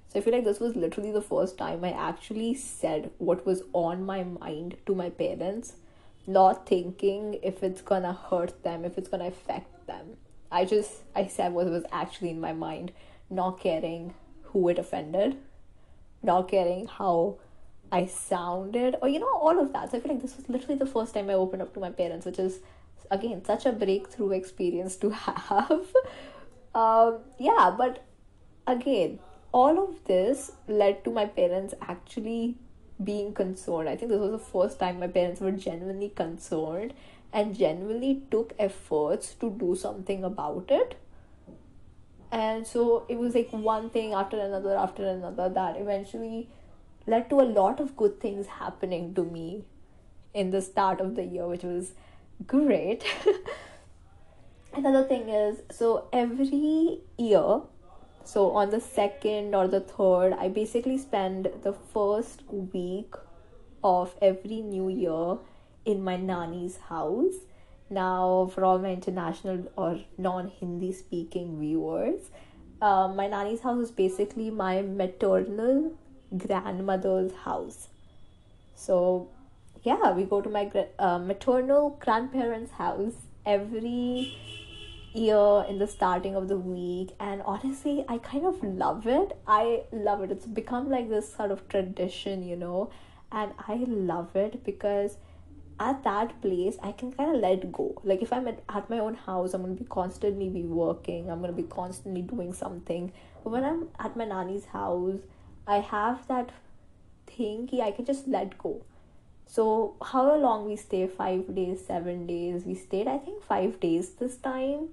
So 0.09 0.19
I 0.19 0.23
feel 0.23 0.35
like 0.35 0.45
this 0.45 0.61
was 0.61 0.77
literally 0.77 1.13
the 1.13 1.23
first 1.23 1.57
time 1.57 1.85
I 1.85 1.93
actually 1.93 2.55
said 2.55 3.11
what 3.19 3.47
was 3.47 3.63
on 3.73 4.05
my 4.05 4.25
mind 4.25 4.77
to 4.87 4.95
my 4.95 5.11
parents, 5.11 5.75
not 6.27 6.67
thinking 6.67 7.39
if 7.43 7.63
it's 7.63 7.83
gonna 7.83 8.13
hurt 8.13 8.63
them, 8.65 8.85
if 8.85 8.99
it's 8.99 9.09
gonna 9.09 9.29
affect 9.29 9.87
them. 9.87 10.17
I 10.51 10.65
just 10.65 11.03
I 11.15 11.29
said 11.29 11.53
what 11.53 11.71
was 11.71 11.85
actually 11.93 12.31
in 12.31 12.41
my 12.41 12.53
mind, 12.53 12.93
not 13.31 13.61
caring 13.61 14.15
who 14.43 14.69
it 14.69 14.81
offended, 14.81 15.37
not 16.23 16.49
caring 16.49 16.87
how 16.87 17.37
I 17.93 18.07
sounded, 18.07 18.97
or 19.01 19.09
you 19.09 19.21
know, 19.21 19.33
all 19.37 19.61
of 19.61 19.73
that. 19.73 19.91
So 19.91 19.99
I 19.99 20.01
feel 20.01 20.13
like 20.13 20.23
this 20.23 20.37
was 20.37 20.49
literally 20.49 20.77
the 20.77 20.87
first 20.87 21.15
time 21.15 21.31
I 21.31 21.35
opened 21.35 21.63
up 21.63 21.73
to 21.75 21.81
my 21.81 21.91
parents, 21.91 22.27
which 22.27 22.39
is 22.39 22.61
again 23.11 23.45
such 23.45 23.67
a 23.67 23.73
breakthrough 23.73 24.33
experience 24.33 24.97
to 24.97 25.11
have. 25.11 25.87
um, 26.75 27.19
yeah, 27.39 27.75
but 27.77 28.05
again, 28.67 29.19
all 29.53 29.83
of 29.83 30.05
this 30.05 30.53
led 30.69 31.05
to 31.05 31.11
my 31.11 31.27
parents 31.27 31.75
actually 31.81 32.57
being 33.03 33.33
concerned. 33.33 33.89
I 33.89 33.97
think 33.97 34.11
this 34.11 34.21
was 34.21 34.33
the 34.33 34.39
first 34.39 34.79
time 34.79 35.01
my 35.01 35.09
parents 35.09 35.41
were 35.41 35.53
genuinely 35.53 36.09
concerned 36.09 36.95
and 37.33 37.55
genuinely 37.55 38.23
took 38.31 38.55
efforts 38.59 39.35
to 39.35 39.51
do 39.51 39.77
something 39.77 40.25
about 40.25 40.67
it. 40.71 40.99
And 42.33 42.67
so 42.67 43.07
it 43.09 43.19
was 43.19 43.35
like 43.35 43.51
one 43.51 43.91
thing 43.91 44.13
after 44.13 44.39
another 44.39 44.77
after 44.77 45.07
another 45.07 45.49
that 45.49 45.77
eventually 45.77 46.49
led 47.07 47.31
to 47.31 47.41
a 47.41 47.49
lot 47.59 47.81
of 47.81 47.97
good 47.97 48.21
things 48.21 48.47
happening 48.47 49.15
to 49.15 49.25
me 49.25 49.65
in 50.35 50.51
the 50.51 50.61
start 50.61 51.01
of 51.01 51.15
the 51.17 51.25
year, 51.25 51.47
which 51.47 51.63
was 51.63 51.93
great. 52.47 53.05
Another 54.75 55.05
thing 55.05 55.29
is 55.31 55.61
so 55.71 56.09
every 56.13 57.01
year, 57.17 57.61
so 58.25 58.51
on 58.51 58.71
the 58.71 58.81
second 58.81 59.55
or 59.55 59.67
the 59.69 59.81
third, 59.81 60.35
I 60.35 60.49
basically 60.49 60.99
spend 60.99 61.49
the 61.63 61.73
first 61.73 62.43
week 62.51 63.15
of 63.83 64.15
every 64.21 64.61
new 64.61 64.89
year 64.89 65.39
in 65.85 66.03
my 66.03 66.17
nani's 66.17 66.77
house. 66.77 67.35
Now, 67.89 68.51
for 68.53 68.65
all 68.65 68.79
my 68.81 68.91
international 68.91 69.71
or 69.77 70.01
non 70.19 70.49
Hindi 70.49 70.93
speaking 70.93 71.61
viewers, 71.61 72.31
uh, 72.83 73.09
my 73.09 73.29
nani's 73.29 73.61
house 73.61 73.85
is 73.85 73.91
basically 73.91 74.51
my 74.51 74.83
maternal 74.83 75.93
grandmother's 76.37 77.33
house. 77.33 77.89
So, 78.75 79.29
yeah, 79.83 80.13
we 80.13 80.25
go 80.25 80.41
to 80.41 80.49
my 80.49 80.71
uh, 80.99 81.19
maternal 81.19 81.99
grandparents' 82.01 82.73
house 82.73 83.15
every 83.45 84.37
year 85.15 85.65
in 85.69 85.79
the 85.79 85.87
starting 85.87 86.35
of 86.35 86.49
the 86.49 86.59
week, 86.59 87.11
and 87.21 87.43
honestly, 87.43 88.05
I 88.09 88.19
kind 88.19 88.47
of 88.47 88.63
love 88.63 89.07
it. 89.07 89.37
I 89.47 89.85
love 89.93 90.23
it. 90.23 90.31
It's 90.31 90.47
become 90.47 90.91
like 90.91 91.09
this 91.09 91.33
sort 91.35 91.51
of 91.51 91.69
tradition, 91.69 92.47
you 92.47 92.57
know, 92.57 92.91
and 93.33 93.53
I 93.67 93.77
love 93.87 94.37
it 94.37 94.65
because 94.65 95.17
at 95.79 96.03
that 96.05 96.41
place 96.41 96.79
i 96.83 96.91
can 96.91 97.13
kind 97.13 97.35
of 97.35 97.41
let 97.41 97.71
go 97.71 98.01
like 98.03 98.23
if 98.23 98.33
i'm 98.33 98.49
at, 98.49 98.63
at 98.69 98.89
my 98.89 98.99
own 98.99 99.15
house 99.15 99.53
i'm 99.53 99.63
to 99.63 99.83
be 99.83 99.89
constantly 99.89 100.49
be 100.49 100.63
working 100.63 101.31
i'm 101.31 101.43
to 101.43 101.53
be 101.53 101.63
constantly 101.65 102.23
doing 102.23 102.53
something 102.53 103.13
but 103.45 103.51
when 103.51 103.63
i'm 103.63 103.89
at 103.99 104.17
my 104.17 104.25
nani's 104.25 104.65
house 104.67 105.19
I 105.67 105.79
have 105.79 106.27
that 106.29 106.51
thing 107.27 107.69
I 107.83 107.91
can 107.91 108.05
just 108.05 108.29
let 108.29 108.57
go. 108.59 108.83
So 109.47 109.95
how 110.03 110.35
long 110.37 110.67
we 110.67 110.77
stay? 110.77 111.07
Five 111.07 111.55
days, 111.55 111.85
seven 111.87 112.27
days. 112.27 112.65
We 112.65 112.75
stayed 112.75 113.07
I 113.07 113.19
think 113.19 113.43
five 113.43 113.81
days 113.81 114.11
this 114.11 114.37
time. 114.37 114.89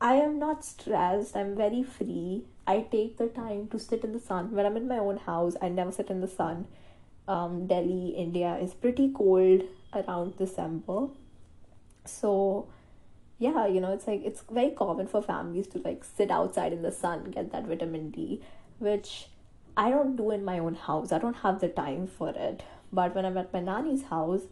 I 0.00 0.14
am 0.14 0.38
not 0.38 0.64
stressed. 0.64 1.36
I'm 1.36 1.56
very 1.56 1.82
free. 1.82 2.44
I 2.66 2.80
take 2.80 3.18
the 3.18 3.26
time 3.26 3.68
to 3.68 3.78
sit 3.78 4.02
in 4.02 4.12
the 4.12 4.20
sun. 4.20 4.52
When 4.52 4.64
I'm 4.64 4.76
in 4.76 4.88
my 4.88 4.98
own 4.98 5.18
house, 5.18 5.56
I 5.60 5.68
never 5.68 5.92
sit 5.92 6.08
in 6.08 6.20
the 6.20 6.28
sun. 6.28 6.66
Um, 7.28 7.66
Delhi, 7.66 8.14
India 8.16 8.56
is 8.56 8.72
pretty 8.72 9.12
cold 9.12 9.62
around 9.92 10.38
December. 10.38 11.08
So 12.06 12.68
yeah, 13.38 13.66
you 13.66 13.80
know, 13.80 13.92
it's 13.92 14.06
like 14.06 14.22
it's 14.24 14.42
very 14.50 14.70
common 14.70 15.06
for 15.06 15.22
families 15.22 15.66
to 15.68 15.78
like 15.78 16.02
sit 16.04 16.30
outside 16.30 16.72
in 16.72 16.82
the 16.82 16.92
sun, 16.92 17.30
get 17.30 17.52
that 17.52 17.66
vitamin 17.66 18.10
D 18.10 18.42
which 18.80 19.28
I 19.76 19.90
don't 19.90 20.16
do 20.16 20.30
in 20.30 20.44
my 20.44 20.58
own 20.58 20.74
house. 20.74 21.12
I 21.12 21.18
don't 21.18 21.36
have 21.36 21.60
the 21.60 21.68
time 21.68 22.06
for 22.06 22.30
it. 22.30 22.62
But 22.92 23.14
when 23.14 23.24
I'm 23.24 23.38
at 23.38 23.52
my 23.52 23.60
nani's 23.60 24.02
house, 24.04 24.42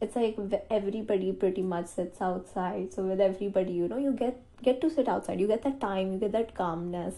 it's 0.00 0.16
like 0.16 0.36
everybody 0.70 1.32
pretty 1.32 1.62
much 1.62 1.86
sits 1.86 2.20
outside. 2.20 2.92
So 2.92 3.04
with 3.04 3.20
everybody, 3.20 3.72
you 3.72 3.88
know, 3.88 3.98
you 3.98 4.12
get 4.12 4.40
get 4.62 4.80
to 4.80 4.90
sit 4.90 5.08
outside. 5.08 5.40
You 5.40 5.46
get 5.46 5.62
that 5.62 5.80
time. 5.80 6.12
You 6.12 6.18
get 6.18 6.32
that 6.32 6.54
calmness 6.54 7.14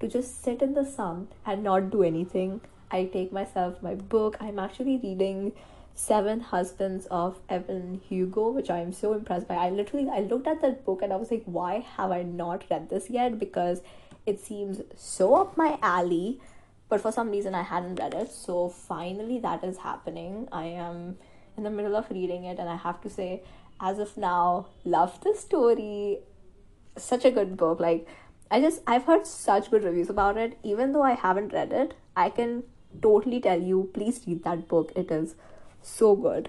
to 0.00 0.08
just 0.08 0.42
sit 0.42 0.62
in 0.62 0.74
the 0.74 0.84
sun 0.84 1.28
and 1.44 1.62
not 1.62 1.90
do 1.90 2.02
anything. 2.02 2.60
I 2.90 3.04
take 3.04 3.32
myself 3.32 3.82
my 3.82 3.94
book. 3.94 4.36
I'm 4.40 4.58
actually 4.58 4.96
reading 4.96 5.52
Seven 5.94 6.40
Husbands 6.40 7.06
of 7.06 7.38
Evelyn 7.48 8.00
Hugo, 8.08 8.50
which 8.50 8.70
I 8.70 8.80
am 8.80 8.92
so 8.92 9.12
impressed 9.12 9.46
by. 9.46 9.54
I 9.56 9.70
literally 9.70 10.08
I 10.08 10.20
looked 10.20 10.46
at 10.46 10.62
that 10.62 10.84
book 10.84 11.02
and 11.02 11.12
I 11.12 11.16
was 11.16 11.30
like, 11.30 11.44
why 11.44 11.80
have 11.96 12.10
I 12.10 12.22
not 12.22 12.64
read 12.70 12.88
this 12.88 13.10
yet? 13.10 13.38
Because 13.38 13.80
it 14.26 14.40
seems 14.40 14.80
so 14.96 15.34
up 15.34 15.56
my 15.56 15.78
alley, 15.82 16.40
but 16.88 17.00
for 17.00 17.12
some 17.12 17.30
reason 17.30 17.54
I 17.54 17.62
hadn't 17.62 17.96
read 17.96 18.14
it. 18.14 18.30
So 18.30 18.68
finally, 18.68 19.38
that 19.40 19.64
is 19.64 19.78
happening. 19.78 20.48
I 20.52 20.64
am 20.64 21.16
in 21.56 21.64
the 21.64 21.70
middle 21.70 21.96
of 21.96 22.10
reading 22.10 22.44
it, 22.44 22.58
and 22.58 22.68
I 22.68 22.76
have 22.76 23.00
to 23.02 23.10
say, 23.10 23.42
as 23.80 23.98
of 23.98 24.16
now, 24.16 24.66
love 24.84 25.20
the 25.22 25.34
story. 25.34 26.18
Such 26.96 27.24
a 27.24 27.30
good 27.30 27.56
book. 27.56 27.80
Like, 27.80 28.06
I 28.50 28.60
just, 28.60 28.82
I've 28.86 29.04
heard 29.04 29.26
such 29.26 29.70
good 29.70 29.84
reviews 29.84 30.10
about 30.10 30.36
it. 30.36 30.58
Even 30.62 30.92
though 30.92 31.02
I 31.02 31.14
haven't 31.14 31.52
read 31.52 31.72
it, 31.72 31.94
I 32.16 32.30
can 32.30 32.62
totally 33.02 33.40
tell 33.40 33.60
you, 33.60 33.90
please 33.92 34.20
read 34.26 34.44
that 34.44 34.68
book. 34.68 34.92
It 34.94 35.10
is 35.10 35.34
so 35.82 36.14
good 36.14 36.48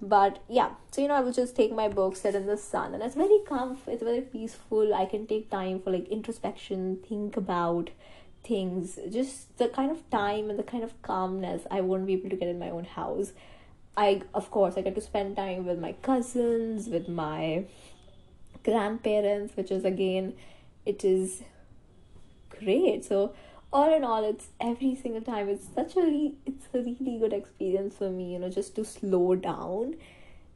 but 0.00 0.42
yeah. 0.48 0.70
So 0.90 1.02
you 1.02 1.08
know 1.08 1.14
i 1.14 1.20
will 1.20 1.32
just 1.32 1.54
take 1.54 1.72
my 1.72 1.88
book 1.88 2.16
sit 2.16 2.34
in 2.34 2.46
the 2.46 2.56
sun 2.56 2.94
and 2.94 3.02
it's 3.02 3.14
very 3.14 3.38
comf 3.46 3.78
it's 3.86 4.02
very 4.02 4.22
peaceful. 4.22 4.94
I 4.94 5.06
can 5.06 5.26
take 5.26 5.50
time 5.50 5.80
for 5.80 5.90
like 5.90 6.08
introspection 6.08 6.98
think 7.08 7.36
about 7.36 7.90
things. 8.44 8.98
Just 9.10 9.56
the 9.58 9.68
kind 9.68 9.90
of 9.90 10.08
time 10.10 10.50
and 10.50 10.58
the 10.58 10.62
kind 10.62 10.82
of 10.82 11.00
calmness 11.02 11.66
i 11.70 11.80
won't 11.80 12.06
be 12.06 12.14
able 12.14 12.30
to 12.30 12.36
get 12.36 12.48
in 12.48 12.58
my 12.58 12.70
own 12.70 12.84
house. 12.84 13.32
I 13.96 14.22
of 14.34 14.50
course 14.50 14.76
i 14.76 14.80
get 14.80 14.94
to 14.94 15.00
spend 15.00 15.36
time 15.36 15.66
with 15.66 15.78
my 15.78 15.92
cousins 15.92 16.88
with 16.88 17.08
my 17.08 17.64
grandparents 18.64 19.56
which 19.56 19.70
is 19.70 19.84
again 19.84 20.34
it 20.86 21.04
is 21.04 21.42
great. 22.48 23.04
So 23.04 23.34
all 23.72 23.94
in 23.94 24.02
all 24.02 24.24
it's 24.24 24.48
every 24.60 24.94
single 24.96 25.20
time 25.20 25.48
it's 25.48 25.66
such 25.74 25.96
a 25.96 26.00
re- 26.00 26.34
it's 26.44 26.66
a 26.74 26.78
really 26.78 27.18
good 27.18 27.32
experience 27.32 27.96
for 27.96 28.10
me 28.10 28.32
you 28.32 28.38
know 28.38 28.48
just 28.48 28.74
to 28.76 28.84
slow 28.84 29.34
down. 29.34 29.96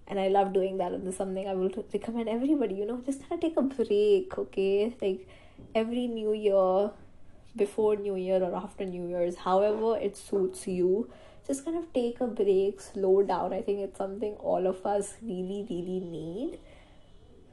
And 0.07 0.21
i 0.21 0.29
love 0.29 0.53
doing 0.53 0.77
that 0.79 0.93
and 0.93 1.09
it's 1.09 1.17
something 1.17 1.49
i 1.49 1.55
will 1.55 1.71
recommend 1.93 2.29
everybody 2.29 2.75
you 2.75 2.85
know 2.85 3.01
just 3.07 3.21
kind 3.21 3.33
of 3.33 3.41
take 3.41 3.57
a 3.57 3.63
break 3.63 4.37
okay? 4.37 4.95
Like 5.01 5.27
every 5.75 6.07
new 6.09 6.35
year 6.35 6.91
before 7.57 7.97
new 7.97 8.17
year 8.17 8.43
or 8.43 8.55
after 8.55 8.85
new 8.85 9.09
year's 9.09 9.37
however 9.37 9.97
it 9.97 10.17
suits 10.17 10.67
you 10.67 11.11
just 11.47 11.65
kind 11.65 11.79
of 11.79 11.91
take 11.93 12.21
a 12.21 12.27
break 12.27 12.81
slow 12.81 13.23
down. 13.23 13.53
I 13.53 13.61
think 13.61 13.81
it's 13.81 13.99
something 13.99 14.35
all 14.35 14.67
of 14.67 14.85
us 14.85 15.15
really 15.23 15.67
really 15.71 16.01
need. 16.01 16.59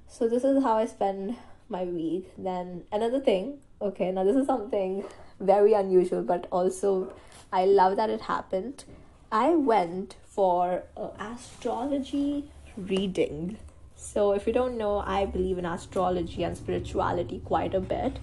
So 0.07 0.27
this 0.27 0.43
is 0.43 0.61
how 0.63 0.77
i 0.77 0.85
spend 0.85 1.35
my 1.69 1.83
week. 1.83 2.31
Then 2.37 2.83
another 2.91 3.19
thing 3.19 3.59
okay 3.81 4.11
now 4.11 4.23
this 4.23 4.35
is 4.35 4.45
something 4.45 5.03
very 5.41 5.73
unusual, 5.73 6.21
but 6.21 6.47
also 6.51 7.13
I 7.51 7.65
love 7.65 7.97
that 7.97 8.09
it 8.09 8.21
happened. 8.21 8.85
I 9.31 9.49
went 9.49 10.15
for 10.25 10.83
an 10.95 11.09
astrology 11.19 12.49
reading. 12.77 13.57
So, 13.95 14.31
if 14.33 14.47
you 14.47 14.53
don't 14.53 14.77
know, 14.77 14.99
I 14.99 15.25
believe 15.25 15.57
in 15.57 15.65
astrology 15.65 16.43
and 16.43 16.57
spirituality 16.57 17.41
quite 17.45 17.73
a 17.75 17.79
bit. 17.79 18.17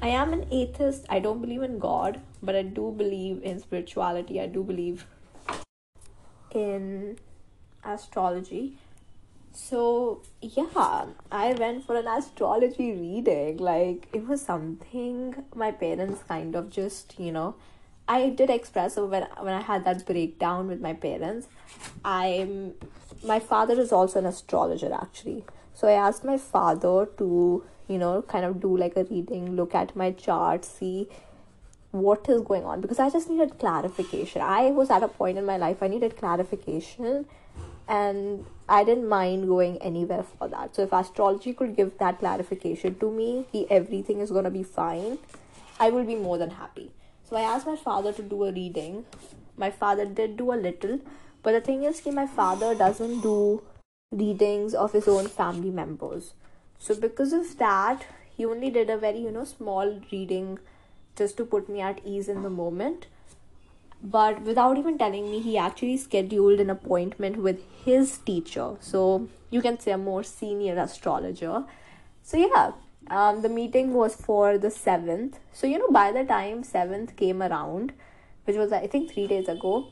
I 0.00 0.08
am 0.08 0.32
an 0.32 0.46
atheist. 0.50 1.06
I 1.08 1.18
don't 1.18 1.40
believe 1.40 1.62
in 1.62 1.78
God, 1.78 2.20
but 2.42 2.54
I 2.54 2.62
do 2.62 2.94
believe 2.96 3.42
in 3.42 3.60
spirituality. 3.60 4.40
I 4.40 4.46
do 4.46 4.62
believe 4.62 5.06
in 6.52 7.18
astrology. 7.84 8.78
So, 9.60 10.22
yeah, 10.40 11.06
I 11.32 11.52
went 11.52 11.84
for 11.84 11.96
an 11.96 12.06
astrology 12.06 12.92
reading. 12.92 13.56
Like, 13.58 14.08
it 14.12 14.26
was 14.26 14.40
something 14.40 15.34
my 15.54 15.72
parents 15.72 16.22
kind 16.26 16.54
of 16.54 16.70
just, 16.70 17.18
you 17.18 17.32
know, 17.32 17.56
I 18.06 18.30
did 18.30 18.50
express 18.50 18.96
when 18.96 19.24
when 19.46 19.54
I 19.54 19.60
had 19.60 19.84
that 19.84 20.06
breakdown 20.06 20.68
with 20.68 20.80
my 20.80 20.92
parents, 20.94 21.48
I'm 22.04 22.74
my 23.32 23.40
father 23.40 23.78
is 23.80 23.92
also 23.92 24.20
an 24.20 24.26
astrologer 24.26 24.92
actually. 24.92 25.44
So 25.74 25.88
I 25.88 25.96
asked 26.06 26.24
my 26.24 26.38
father 26.38 27.06
to, 27.18 27.64
you 27.88 27.98
know, 27.98 28.22
kind 28.22 28.44
of 28.44 28.60
do 28.60 28.76
like 28.76 28.96
a 28.96 29.04
reading, 29.04 29.56
look 29.56 29.74
at 29.74 29.94
my 29.96 30.12
chart, 30.12 30.64
see 30.64 31.08
what 31.90 32.28
is 32.28 32.42
going 32.42 32.64
on 32.64 32.80
because 32.80 32.98
I 32.98 33.10
just 33.10 33.28
needed 33.28 33.58
clarification. 33.58 34.40
I 34.40 34.70
was 34.70 34.88
at 34.88 35.02
a 35.02 35.08
point 35.08 35.36
in 35.36 35.44
my 35.44 35.56
life 35.56 35.82
I 35.82 35.88
needed 35.88 36.16
clarification 36.16 37.26
and 37.88 38.44
I 38.68 38.84
didn't 38.84 39.08
mind 39.08 39.48
going 39.48 39.78
anywhere 39.78 40.22
for 40.22 40.46
that. 40.48 40.76
So 40.76 40.82
if 40.82 40.92
astrology 40.92 41.54
could 41.54 41.74
give 41.74 41.96
that 41.98 42.18
clarification 42.18 42.96
to 42.96 43.10
me, 43.10 43.46
everything 43.70 44.20
is 44.20 44.30
gonna 44.30 44.50
be 44.50 44.62
fine. 44.62 45.18
I 45.80 45.90
will 45.90 46.04
be 46.04 46.14
more 46.14 46.36
than 46.38 46.50
happy. 46.50 46.90
So 47.28 47.36
I 47.36 47.42
asked 47.42 47.66
my 47.66 47.76
father 47.76 48.12
to 48.12 48.22
do 48.22 48.44
a 48.44 48.52
reading. 48.52 49.04
My 49.56 49.70
father 49.70 50.04
did 50.04 50.36
do 50.36 50.52
a 50.52 50.54
little, 50.54 51.00
but 51.42 51.52
the 51.52 51.60
thing 51.60 51.84
is, 51.84 52.00
ki 52.00 52.10
my 52.10 52.26
father 52.26 52.74
doesn't 52.74 53.20
do 53.20 53.62
readings 54.12 54.74
of 54.74 54.92
his 54.92 55.08
own 55.08 55.26
family 55.26 55.70
members. 55.70 56.34
So 56.78 56.94
because 56.94 57.32
of 57.32 57.58
that, 57.58 58.06
he 58.36 58.44
only 58.44 58.70
did 58.70 58.90
a 58.90 58.96
very 58.96 59.18
you 59.18 59.30
know 59.30 59.44
small 59.44 60.00
reading 60.12 60.58
just 61.16 61.36
to 61.38 61.44
put 61.44 61.68
me 61.68 61.80
at 61.80 62.00
ease 62.04 62.28
in 62.28 62.42
the 62.42 62.50
moment. 62.50 63.06
But 64.02 64.42
without 64.42 64.78
even 64.78 64.96
telling 64.96 65.30
me, 65.30 65.40
he 65.40 65.58
actually 65.58 65.96
scheduled 65.96 66.60
an 66.60 66.70
appointment 66.70 67.38
with 67.38 67.60
his 67.84 68.18
teacher. 68.18 68.76
So 68.80 69.28
you 69.50 69.60
can 69.60 69.78
say 69.78 69.92
a 69.92 69.98
more 69.98 70.22
senior 70.22 70.78
astrologer. 70.78 71.64
So 72.22 72.36
yeah, 72.36 72.72
um, 73.10 73.42
the 73.42 73.48
meeting 73.48 73.92
was 73.94 74.14
for 74.14 74.58
the 74.58 74.68
7th. 74.68 75.34
So 75.52 75.66
you 75.66 75.78
know, 75.78 75.90
by 75.90 76.12
the 76.12 76.24
time 76.24 76.62
7th 76.62 77.16
came 77.16 77.42
around, 77.42 77.92
which 78.44 78.56
was 78.56 78.72
I 78.72 78.86
think 78.86 79.10
three 79.10 79.26
days 79.26 79.48
ago, 79.48 79.88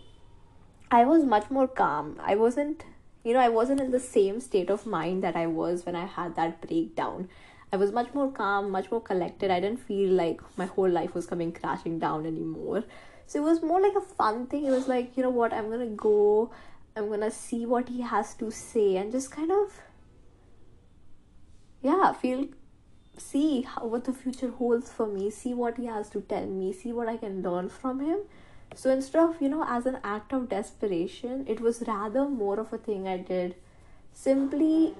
I 0.91 1.05
was 1.05 1.25
much 1.25 1.51
more 1.51 1.67
calm. 1.67 2.21
I 2.23 2.37
wasn't, 2.37 2.85
you 3.25 3.35
know, 3.35 3.41
I 3.41 3.49
wasn't 3.49 3.81
in 3.81 3.91
the 3.91 4.01
same 4.01 4.41
state 4.41 4.71
of 4.71 4.87
mind 4.87 5.25
that 5.25 5.35
I 5.35 5.47
was 5.49 5.85
when 5.85 5.97
I 5.97 6.07
had 6.07 6.37
that 6.37 6.61
breakdown. 6.61 7.29
I 7.73 7.77
was 7.77 7.91
much 7.91 8.15
more 8.15 8.31
calm, 8.31 8.71
much 8.71 8.91
more 8.93 9.01
collected. 9.01 9.51
I 9.51 9.59
didn't 9.59 9.81
feel 9.81 10.13
like 10.13 10.41
my 10.57 10.67
whole 10.67 10.89
life 10.89 11.15
was 11.15 11.27
coming 11.27 11.51
crashing 11.51 11.99
down 11.99 12.25
anymore. 12.25 12.85
So 13.27 13.41
it 13.41 13.43
was 13.43 13.63
more 13.63 13.81
like 13.81 13.97
a 13.97 14.01
fun 14.01 14.47
thing. 14.47 14.67
It 14.67 14.71
was 14.71 14.87
like, 14.87 15.17
you 15.17 15.23
know 15.23 15.31
what, 15.31 15.53
I'm 15.53 15.69
gonna 15.71 15.87
go, 15.87 16.53
I'm 16.97 17.09
gonna 17.09 17.31
see 17.31 17.67
what 17.67 17.89
he 17.89 18.03
has 18.03 18.35
to 18.35 18.51
say, 18.51 18.97
and 18.97 19.11
just 19.11 19.31
kind 19.31 19.51
of, 19.51 19.81
yeah, 21.83 22.13
feel, 22.13 22.49
see 23.19 23.63
how, 23.63 23.87
what 23.87 24.05
the 24.05 24.13
future 24.13 24.51
holds 24.51 24.93
for 24.93 25.07
me, 25.07 25.31
see 25.31 25.55
what 25.55 25.77
he 25.77 25.87
has 25.87 26.09
to 26.11 26.21
tell 26.21 26.47
me, 26.47 26.73
see 26.73 26.93
what 26.93 27.09
I 27.09 27.17
can 27.17 27.43
learn 27.43 27.69
from 27.69 28.01
him. 28.01 28.21
So 28.75 28.91
instead 28.91 29.23
of, 29.23 29.41
you 29.41 29.49
know, 29.49 29.65
as 29.67 29.87
an 29.87 29.99
act 30.05 30.33
of 30.33 30.49
desperation, 30.49 31.45
it 31.49 31.61
was 31.61 31.83
rather 31.87 32.29
more 32.29 32.61
of 32.61 32.73
a 32.73 32.79
thing 32.79 33.09
I 33.09 33.17
did 33.17 33.57
simply 34.13 34.95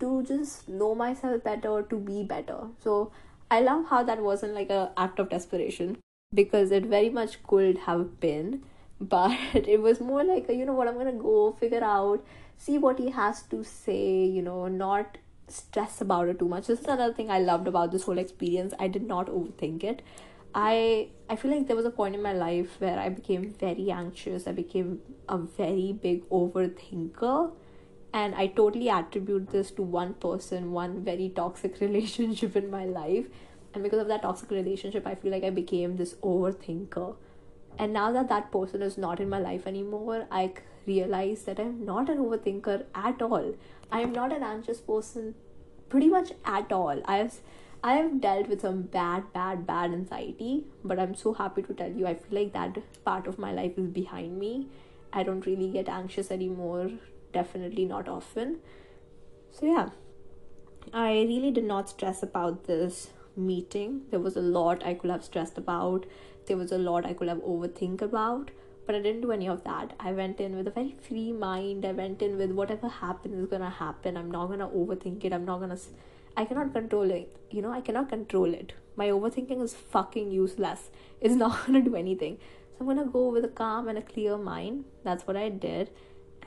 to 0.00 0.22
just 0.22 0.68
know 0.68 0.94
myself 0.94 1.42
better, 1.44 1.82
to 1.82 1.96
be 1.96 2.22
better. 2.22 2.68
So 2.82 3.12
I 3.50 3.60
love 3.60 3.86
how 3.88 4.02
that 4.04 4.22
wasn't 4.22 4.54
like 4.54 4.70
a 4.70 4.92
act 4.96 5.18
of 5.18 5.30
desperation 5.30 5.98
because 6.34 6.70
it 6.70 6.86
very 6.86 7.08
much 7.10 7.42
could 7.42 7.78
have 7.78 8.20
been, 8.20 8.62
but 9.00 9.38
it 9.54 9.80
was 9.80 10.00
more 10.00 10.24
like 10.24 10.48
you 10.48 10.64
know 10.64 10.72
what 10.72 10.88
I'm 10.88 10.96
gonna 10.98 11.12
go 11.12 11.52
figure 11.60 11.84
out, 11.84 12.24
see 12.56 12.78
what 12.78 12.98
he 12.98 13.10
has 13.10 13.42
to 13.44 13.62
say, 13.64 14.24
you 14.24 14.42
know, 14.42 14.68
not 14.68 15.18
stress 15.48 16.00
about 16.00 16.28
it 16.28 16.38
too 16.38 16.48
much. 16.48 16.66
This 16.66 16.80
is 16.80 16.86
another 16.86 17.12
thing 17.14 17.30
I 17.30 17.38
loved 17.38 17.68
about 17.68 17.92
this 17.92 18.02
whole 18.04 18.18
experience. 18.18 18.74
I 18.78 18.88
did 18.88 19.06
not 19.06 19.26
overthink 19.26 19.84
it. 19.84 20.02
I 20.54 21.08
I 21.28 21.36
feel 21.36 21.50
like 21.50 21.66
there 21.66 21.76
was 21.76 21.84
a 21.84 21.90
point 21.90 22.14
in 22.14 22.22
my 22.22 22.32
life 22.32 22.80
where 22.80 22.98
I 22.98 23.08
became 23.10 23.50
very 23.52 23.90
anxious. 23.90 24.46
I 24.46 24.52
became 24.52 25.00
a 25.28 25.38
very 25.38 25.92
big 25.92 26.28
overthinker 26.30 27.52
and 28.12 28.34
I 28.34 28.46
totally 28.46 28.88
attribute 28.88 29.50
this 29.50 29.70
to 29.72 29.82
one 29.82 30.14
person, 30.14 30.72
one 30.72 31.04
very 31.04 31.28
toxic 31.28 31.80
relationship 31.80 32.56
in 32.56 32.70
my 32.70 32.84
life. 32.84 33.26
And 33.76 33.82
because 33.82 33.98
of 34.00 34.08
that 34.08 34.22
toxic 34.22 34.50
relationship, 34.50 35.06
I 35.06 35.14
feel 35.14 35.30
like 35.30 35.44
I 35.44 35.50
became 35.50 35.96
this 35.96 36.14
overthinker. 36.22 37.14
And 37.78 37.92
now 37.92 38.10
that 38.10 38.30
that 38.30 38.50
person 38.50 38.80
is 38.80 38.96
not 38.96 39.20
in 39.20 39.28
my 39.28 39.38
life 39.38 39.66
anymore, 39.66 40.26
I 40.30 40.52
realize 40.86 41.42
that 41.42 41.60
I'm 41.60 41.84
not 41.84 42.08
an 42.08 42.16
overthinker 42.16 42.84
at 42.94 43.20
all. 43.20 43.54
I 43.92 44.00
am 44.00 44.12
not 44.12 44.32
an 44.32 44.42
anxious 44.42 44.80
person 44.80 45.34
pretty 45.90 46.08
much 46.08 46.32
at 46.46 46.72
all. 46.72 47.02
I've 47.04 47.42
I 47.84 47.96
have 47.96 48.18
dealt 48.22 48.48
with 48.48 48.62
some 48.62 48.80
bad, 48.80 49.30
bad, 49.34 49.66
bad 49.66 49.92
anxiety, 49.92 50.64
but 50.82 50.98
I'm 50.98 51.14
so 51.14 51.34
happy 51.34 51.60
to 51.64 51.74
tell 51.74 51.92
you 51.92 52.06
I 52.06 52.14
feel 52.14 52.38
like 52.38 52.54
that 52.54 52.78
part 53.04 53.26
of 53.26 53.38
my 53.38 53.52
life 53.52 53.76
is 53.76 53.88
behind 53.88 54.38
me. 54.38 54.68
I 55.12 55.22
don't 55.22 55.44
really 55.44 55.68
get 55.68 55.90
anxious 55.90 56.30
anymore 56.30 56.92
definitely 57.36 57.84
not 57.84 58.08
often. 58.08 58.56
So, 59.50 59.66
yeah, 59.66 59.90
I 60.94 61.12
really 61.12 61.50
did 61.50 61.64
not 61.64 61.90
stress 61.90 62.22
about 62.22 62.64
this 62.64 63.10
meeting. 63.36 64.02
There 64.10 64.20
was 64.20 64.36
a 64.36 64.40
lot 64.40 64.84
I 64.84 64.94
could 64.94 65.10
have 65.10 65.24
stressed 65.24 65.58
about, 65.58 66.06
there 66.46 66.56
was 66.56 66.72
a 66.72 66.78
lot 66.78 67.04
I 67.04 67.12
could 67.12 67.28
have 67.28 67.38
overthink 67.38 68.02
about. 68.02 68.50
But 68.86 68.94
I 68.94 69.00
didn't 69.00 69.22
do 69.22 69.32
any 69.32 69.48
of 69.48 69.64
that. 69.64 69.94
I 69.98 70.12
went 70.12 70.40
in 70.40 70.56
with 70.56 70.68
a 70.68 70.70
very 70.70 70.94
free 71.08 71.32
mind. 71.32 71.84
I 71.84 71.90
went 71.90 72.22
in 72.22 72.38
with 72.38 72.52
whatever 72.52 72.88
happens 72.88 73.34
is 73.34 73.50
gonna 73.50 73.68
happen. 73.68 74.16
I'm 74.16 74.30
not 74.30 74.46
gonna 74.46 74.68
overthink 74.68 75.24
it. 75.24 75.32
I'm 75.32 75.44
not 75.44 75.58
gonna. 75.58 75.76
I 76.36 76.44
cannot 76.44 76.72
control 76.72 77.10
it. 77.10 77.36
You 77.50 77.62
know, 77.62 77.72
I 77.72 77.80
cannot 77.80 78.08
control 78.08 78.54
it. 78.54 78.74
My 78.94 79.08
overthinking 79.08 79.60
is 79.60 79.74
fucking 79.74 80.30
useless. 80.30 80.90
It's 81.20 81.34
not 81.44 81.66
gonna 81.66 81.82
do 81.82 81.96
anything. 81.96 82.38
So 82.70 82.76
I'm 82.80 82.86
gonna 82.86 83.06
go 83.06 83.28
with 83.28 83.44
a 83.44 83.48
calm 83.48 83.88
and 83.88 83.98
a 83.98 84.02
clear 84.02 84.38
mind. 84.38 84.84
That's 85.02 85.26
what 85.26 85.36
I 85.36 85.48
did. 85.48 85.90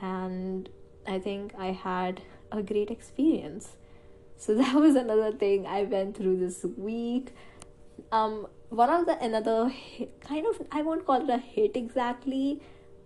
And 0.02 0.70
I 1.06 1.20
think 1.20 1.54
I 1.58 1.72
had 1.74 2.22
a 2.54 2.64
great 2.64 2.90
experience. 2.90 3.76
So 4.40 4.56
that 4.62 4.74
was 4.74 4.96
another 4.96 5.32
thing 5.32 5.68
I 5.68 5.84
went 5.84 6.18
through 6.18 6.38
this 6.38 6.66
week. 6.78 7.34
Um, 8.12 8.48
one 8.70 8.90
of 8.90 9.06
the 9.06 9.22
another 9.24 9.72
kind 10.22 10.48
of 10.48 10.62
I 10.72 10.82
won't 10.82 11.06
call 11.06 11.22
it 11.22 11.30
a 11.30 11.38
hit 11.38 11.76
exactly, 11.76 12.62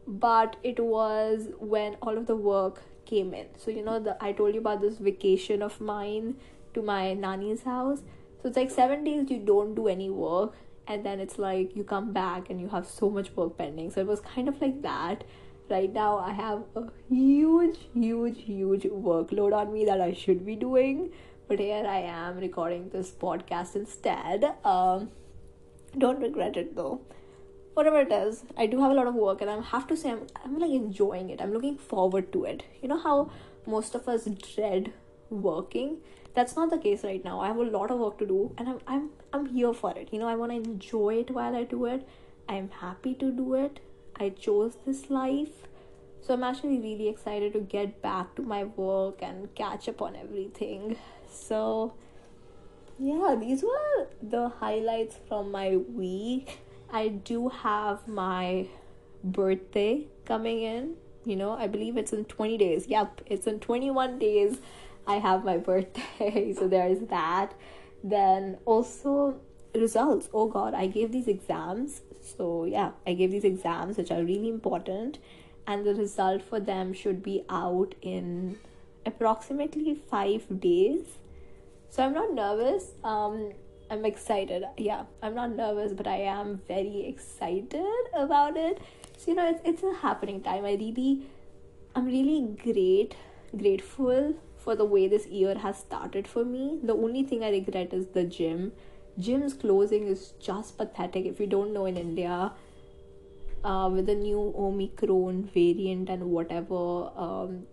but 0.08 0.56
it 0.63 0.80
was 0.80 1.50
when 1.60 1.96
all 2.02 2.17
of 2.17 2.28
the 2.28 2.36
work 2.36 2.84
came 3.06 3.34
in. 3.34 3.48
So 3.58 3.72
you 3.72 3.84
know 3.84 4.00
the 4.00 4.15
I 4.24 4.32
told 4.32 4.54
you 4.54 4.62
about 4.62 4.82
this 4.82 4.98
vacation 4.98 5.62
of 5.62 5.82
mine 5.82 6.36
to 6.76 6.82
my 6.82 7.13
nani's 7.13 7.63
house. 7.63 8.04
So 8.41 8.50
it's 8.50 8.58
like 8.58 8.69
seven 8.69 9.04
days 9.04 9.32
you 9.32 9.39
don't 9.39 9.74
do 9.74 9.88
any 9.88 10.10
work, 10.10 10.54
and 10.88 11.04
then 11.06 11.19
it's 11.19 11.39
like 11.39 11.76
you 11.76 11.84
come 11.84 12.13
back 12.13 12.50
and 12.50 12.62
you 12.62 12.69
have 12.69 12.86
so 12.86 13.10
much 13.10 13.36
work 13.36 13.58
pending. 13.58 13.89
So 13.89 14.02
it 14.02 14.08
was 14.08 14.19
kind 14.19 14.48
of 14.48 14.62
like 14.62 14.84
that 14.84 15.24
right 15.69 15.93
now 15.93 16.17
i 16.17 16.32
have 16.34 16.63
a 16.76 16.84
huge 17.10 17.78
huge 17.93 18.41
huge 18.43 18.84
workload 19.08 19.56
on 19.60 19.71
me 19.73 19.86
that 19.86 20.02
i 20.02 20.13
should 20.13 20.45
be 20.45 20.56
doing. 20.56 21.12
But 21.47 21.60
here 21.60 21.86
i 21.88 21.99
am 21.99 22.39
recording 22.39 22.89
this 22.89 23.12
podcast 23.12 23.76
instead. 23.76 24.45
Um 24.63 25.10
don't 25.97 26.21
regret 26.21 26.58
it 26.58 26.76
though. 26.76 27.02
Whatever 27.76 28.02
it 28.02 28.12
is 28.12 28.43
i 28.58 28.65
do 28.65 28.82
have 28.82 28.91
a 28.91 28.93
lot 28.93 29.08
of 29.08 29.15
work 29.15 29.41
and 29.41 29.49
i 29.49 29.60
have 29.62 29.88
to 29.88 29.97
say 29.97 30.12
I'm, 30.12 30.28
I'm 30.43 30.60
like 30.60 30.71
enjoying 30.71 31.30
it. 31.30 31.41
I'm 31.41 31.54
looking 31.54 31.78
forward 31.78 32.32
to 32.34 32.43
it. 32.45 32.63
You 32.82 32.89
know 32.89 32.99
how 32.99 33.32
most 33.65 33.95
of 33.95 34.08
us 34.08 34.26
dread 34.26 34.91
working? 35.30 35.97
That's 36.36 36.56
not 36.56 36.71
the 36.71 36.78
case 36.78 37.04
right 37.04 37.23
now. 37.23 37.39
I 37.39 37.47
have 37.47 37.58
a 37.58 37.63
lot 37.63 37.91
of 37.91 37.99
work 37.99 38.17
to 38.19 38.26
do 38.26 38.54
and 38.58 38.67
i'm 38.67 38.80
i'm, 38.88 39.10
I'm 39.32 39.45
here 39.45 39.73
for 39.73 39.97
it. 39.97 40.10
You 40.12 40.19
know 40.19 40.28
i 40.28 40.36
want 40.36 40.52
to 40.52 40.58
enjoy 40.58 41.15
it 41.21 41.32
while 41.32 41.56
i 41.56 41.63
do 41.63 41.86
it. 41.86 42.08
I'm 42.49 42.69
happy 42.82 43.15
to 43.15 43.32
do 43.32 43.54
it 43.56 43.80
I 44.19 44.30
chose 44.30 44.78
this 44.86 45.10
life. 45.10 45.67
So 46.21 46.34
I'm 46.34 46.43
actually 46.43 46.80
really 46.80 47.10
excited 47.10 47.54
to 47.54 47.60
get 47.60 48.02
back 48.02 48.36
to 48.36 48.41
my 48.41 48.63
work 48.63 49.21
and 49.21 49.54
catch 49.56 49.89
up 49.89 50.02
on 50.02 50.15
everything. 50.15 50.97
So, 51.30 51.95
yeah, 52.97 53.36
these 53.38 53.63
were 53.63 54.08
the 54.21 54.49
highlights 54.49 55.17
from 55.28 55.52
my 55.52 55.76
week. 55.78 56.60
I 56.91 57.10
do 57.10 57.49
have 57.49 58.08
my 58.08 58.67
birthday 59.23 60.08
coming 60.26 60.62
in. 60.62 60.95
You 61.26 61.36
know, 61.36 61.52
I 61.52 61.67
believe 61.67 61.97
it's 61.97 62.13
in 62.13 62.26
20 62.26 62.58
days. 62.58 62.88
Yep, 62.88 63.21
it's 63.26 63.47
in 63.47 63.60
21 63.60 64.19
days. 64.19 64.60
I 65.08 65.15
have 65.15 65.43
my 65.43 65.58
birthday. 65.58 66.54
so 66.58 66.67
there's 66.67 66.99
that. 67.10 67.54
Then 68.04 68.58
also 68.65 69.39
results. 69.76 70.30
Oh 70.34 70.47
god, 70.47 70.73
I 70.73 70.88
gave 70.88 71.12
these 71.12 71.28
exams 71.28 72.02
so 72.23 72.65
yeah 72.65 72.91
i 73.05 73.13
gave 73.13 73.31
these 73.31 73.43
exams 73.43 73.97
which 73.97 74.12
are 74.12 74.23
really 74.23 74.49
important 74.49 75.17
and 75.67 75.86
the 75.86 75.95
result 75.95 76.41
for 76.41 76.59
them 76.59 76.93
should 76.93 77.23
be 77.23 77.43
out 77.49 77.95
in 78.01 78.57
approximately 79.05 79.95
five 79.95 80.59
days. 80.59 81.17
So 81.89 82.03
i'm 82.03 82.13
not 82.13 82.33
nervous. 82.33 82.91
Um 83.03 83.51
i'm 83.89 84.05
excited. 84.05 84.63
Yeah 84.77 85.03
i'm 85.21 85.36
not 85.36 85.55
nervous 85.55 85.93
but 85.93 86.07
i 86.07 86.17
am 86.17 86.62
very 86.67 87.05
excited 87.07 88.09
about 88.13 88.57
it. 88.57 88.81
So 89.17 89.31
you 89.31 89.36
know 89.36 89.49
it's, 89.49 89.62
it's 89.63 89.83
a 89.83 89.93
happening 89.93 90.41
time. 90.41 90.65
I 90.65 90.73
really 90.73 91.27
i'm 91.95 92.05
really 92.05 92.55
great 92.63 93.15
grateful 93.55 94.33
for 94.57 94.75
the 94.75 94.86
way 94.86 95.07
this 95.07 95.27
year 95.27 95.55
has 95.55 95.77
started 95.77 96.27
for 96.27 96.43
me. 96.43 96.79
The 96.81 96.93
only 96.93 97.23
thing 97.23 97.43
i 97.43 97.51
regret 97.51 97.93
is 97.93 98.07
the 98.07 98.23
gym 98.23 98.71
gyms 99.19 99.60
closing 99.60 100.08
is 100.08 100.34
just 100.39 100.78
pathetic. 100.78 101.26
If 101.26 101.39
you 101.39 101.47
don't 101.47 101.73
know 101.73 101.86
in 101.86 101.97
india 101.97 102.52
uh, 103.63 103.89
with 103.91 104.06
the 104.08 104.15
new 104.15 104.54
omicron 104.58 105.43
variant 105.54 106.10
and 106.10 106.23
whatever 106.32 107.12
um, 107.15 107.63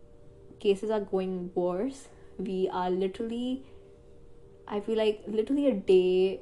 cases 0.60 0.90
are 0.90 1.00
going 1.00 1.50
worse 1.54 2.08
we 2.38 2.68
are 2.72 2.90
literally 2.90 3.64
i 4.68 4.78
feel 4.80 4.96
like 4.96 5.22
literally 5.26 5.66
a 5.68 5.74
day 5.74 6.40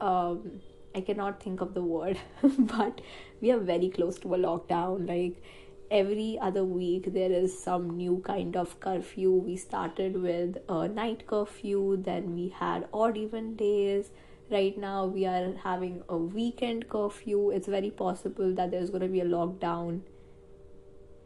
um, 0.00 0.60
i 0.94 1.00
cannot 1.00 1.42
think 1.42 1.60
of 1.60 1.72
the 1.74 1.82
word 1.82 2.18
but 2.58 3.00
we 3.40 3.50
are 3.50 3.58
very 3.58 3.88
close 3.88 4.18
to 4.18 4.34
a 4.34 4.38
lockdown. 4.38 5.08
Like 5.08 5.42
every 5.90 6.38
other 6.40 6.64
week 6.64 7.12
there 7.12 7.30
is 7.30 7.58
some 7.58 7.96
new 7.96 8.22
kind 8.24 8.56
of 8.56 8.78
curfew. 8.80 9.30
We 9.32 9.56
started 9.56 10.20
with 10.22 10.58
a 10.68 10.88
night 10.88 11.26
curfew 11.26 11.96
then 11.96 12.34
we 12.34 12.48
had 12.48 12.88
odd 12.92 13.16
even 13.16 13.56
days. 13.56 14.10
Right 14.50 14.76
now 14.78 15.06
we 15.06 15.26
are 15.26 15.54
having 15.62 16.02
a 16.08 16.16
weekend 16.16 16.88
curfew. 16.88 17.50
It's 17.50 17.68
very 17.68 17.90
possible 17.90 18.54
that 18.54 18.70
there's 18.70 18.90
going 18.90 19.02
to 19.02 19.08
be 19.08 19.20
a 19.20 19.24
lockdown 19.24 20.00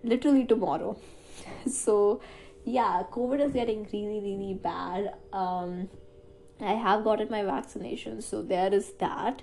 literally 0.03 0.45
tomorrow. 0.47 0.97
So 1.67 2.21
yeah 2.65 3.03
covid 3.11 3.41
is 3.41 3.53
getting 3.53 3.89
really 3.93 4.21
really 4.21 4.55
bad. 4.55 5.15
Um 5.33 5.89
i 6.61 6.75
have 6.75 7.03
gotten 7.05 7.31
my 7.31 7.43
vaccination 7.43 8.21
so 8.21 8.43
there 8.43 8.73
is 8.79 8.93
that 8.99 9.43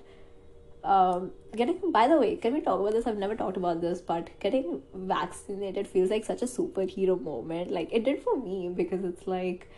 um 0.84 1.32
getting 1.56 1.92
by 1.92 2.08
the 2.08 2.18
way 2.18 2.36
can 2.36 2.54
we 2.54 2.62
talk 2.62 2.80
about 2.80 2.92
this? 2.94 3.08
I've 3.08 3.18
never 3.18 3.36
talked 3.36 3.58
about 3.58 3.82
this 3.82 4.02
but 4.02 4.30
getting 4.40 4.82
vaccinated 4.94 5.88
feels 5.88 6.10
like 6.10 6.26
such 6.26 6.42
a 6.42 6.46
superhero 6.46 7.22
moment. 7.22 7.72
Like 7.72 7.90
it 7.92 8.04
did 8.04 8.22
for 8.22 8.38
me 8.38 8.70
because 8.70 9.04
it's 9.04 9.28
like 9.28 9.70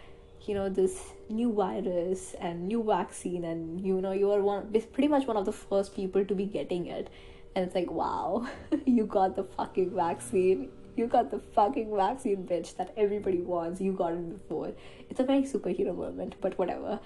you 0.45 0.55
know 0.55 0.69
this 0.69 1.13
new 1.29 1.53
virus 1.53 2.35
and 2.39 2.67
new 2.67 2.83
vaccine 2.83 3.43
and 3.43 3.85
you 3.85 4.01
know 4.01 4.12
you 4.12 4.31
are 4.31 4.41
one 4.41 4.71
pretty 4.93 5.07
much 5.07 5.27
one 5.27 5.38
of 5.38 5.45
the 5.45 5.51
first 5.51 5.95
people 5.95 6.25
to 6.25 6.35
be 6.35 6.45
getting 6.45 6.88
it. 6.88 7.09
And 7.55 7.65
it's 7.65 7.75
like 7.75 7.89
wow 7.89 8.47
you 8.85 9.05
got 9.05 9.35
the 9.35 9.43
fucking 9.43 9.95
vaccine. 9.95 10.69
You 10.95 11.07
got 11.07 11.31
the 11.31 11.39
fucking 11.39 11.95
vaccine 11.95 12.45
bitch 12.45 12.75
that 12.75 12.93
everybody 12.97 13.39
wants. 13.39 13.79
You 13.79 13.93
got 13.93 14.13
it 14.13 14.29
before. 14.33 14.73
It's 15.09 15.19
a 15.19 15.23
very 15.23 15.43
superhero 15.43 15.95
moment 15.95 16.35
but 16.41 16.57
whatever 16.57 16.99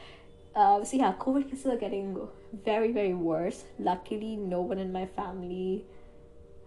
uh, 0.56 0.84
so 0.84 0.98
yeah 0.98 1.14
covid 1.20 1.50
cases 1.50 1.66
are 1.66 1.78
getting 1.78 2.28
very 2.66 2.92
very 2.92 3.14
worse. 3.14 3.64
Luckily 3.80 4.36
no 4.36 4.62
one 4.62 4.80
in 4.80 4.92
my 4.92 5.06
family 5.06 5.86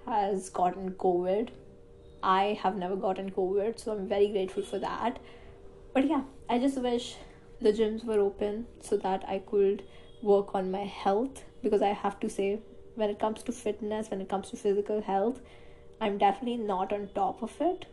has 0.06 0.50
gotten 0.50 0.90
covid. 0.92 1.50
I 2.22 2.58
have 2.62 2.76
never 2.76 2.96
gotten 2.96 3.30
covid 3.30 3.78
so 3.78 3.92
i'm 3.92 4.08
very 4.08 4.28
grateful 4.28 4.62
for 4.62 4.78
that. 4.78 5.18
But 5.94 6.08
yeah 6.08 6.22
i 6.48 6.58
just 6.58 6.78
wish 6.78 7.16
the 7.60 7.72
gyms 7.72 8.04
were 8.04 8.18
open 8.20 8.66
so 8.80 8.96
that 8.98 9.24
i 9.26 9.38
could 9.50 9.82
work 10.22 10.54
on 10.54 10.70
my 10.70 10.84
health 10.84 11.42
because 11.62 11.82
i 11.82 11.92
have 12.00 12.18
to 12.20 12.28
say 12.28 12.60
when 12.94 13.10
it 13.10 13.18
comes 13.18 13.42
to 13.42 13.52
fitness 13.52 14.10
when 14.10 14.20
it 14.20 14.28
comes 14.28 14.50
to 14.50 14.56
physical 14.56 15.00
health 15.00 15.40
i'm 16.00 16.18
definitely 16.18 16.56
not 16.56 16.92
on 16.92 17.08
top 17.14 17.42
of 17.42 17.54
it. 17.60 17.86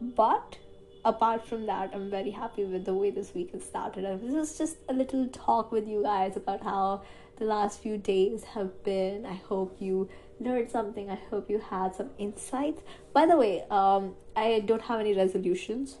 But 0.00 0.58
apart 1.04 1.46
from 1.46 1.66
that 1.66 1.90
i'm 1.94 2.10
very 2.10 2.30
happy 2.30 2.64
with 2.64 2.84
the 2.84 2.94
way 2.94 3.10
this 3.10 3.34
week 3.34 3.52
has 3.52 3.64
started 3.64 4.04
and 4.04 4.20
this 4.20 4.50
is 4.50 4.58
just 4.58 4.76
a 4.88 4.92
little 4.92 5.26
talk 5.28 5.72
with 5.72 5.86
you 5.88 6.02
guys 6.02 6.36
about 6.36 6.62
how 6.62 7.02
the 7.38 7.44
last 7.44 7.80
few 7.80 7.96
days 7.98 8.44
have 8.44 8.84
been 8.84 9.26
i 9.26 9.34
hope 9.34 9.76
you 9.80 10.08
learned 10.38 10.70
something 10.70 11.10
i 11.10 11.18
hope 11.30 11.50
you 11.50 11.58
had 11.58 11.94
some 11.94 12.10
insights 12.18 12.82
by 13.12 13.26
the 13.26 13.36
way 13.36 13.64
um 13.70 14.14
i 14.36 14.60
don't 14.60 14.82
have 14.82 15.00
any 15.00 15.14
resolutions 15.14 15.98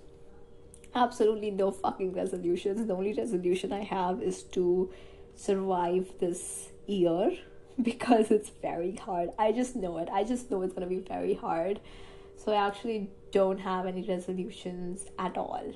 absolutely 0.94 1.50
no 1.50 1.70
fucking 1.70 2.12
resolutions. 2.12 2.86
The 2.86 2.94
only 2.94 3.12
resolution 3.12 3.72
I 3.72 3.82
have 3.84 4.22
is 4.22 4.42
to 4.54 4.90
survive 5.34 6.12
this 6.20 6.70
year 6.86 7.38
because 7.82 8.30
it's 8.30 8.50
very 8.60 8.96
hard. 8.96 9.30
I 9.38 9.52
just 9.52 9.76
know 9.76 9.98
it. 9.98 10.08
I 10.12 10.24
just 10.24 10.50
know 10.50 10.62
it's 10.62 10.74
gonna 10.74 10.86
be 10.86 11.00
very 11.00 11.34
hard. 11.34 11.80
So 12.42 12.52
I 12.52 12.66
actually 12.66 13.10
don't 13.30 13.58
have 13.58 13.86
any 13.86 14.02
resolutions 14.02 15.06
at 15.18 15.36
all. 15.36 15.72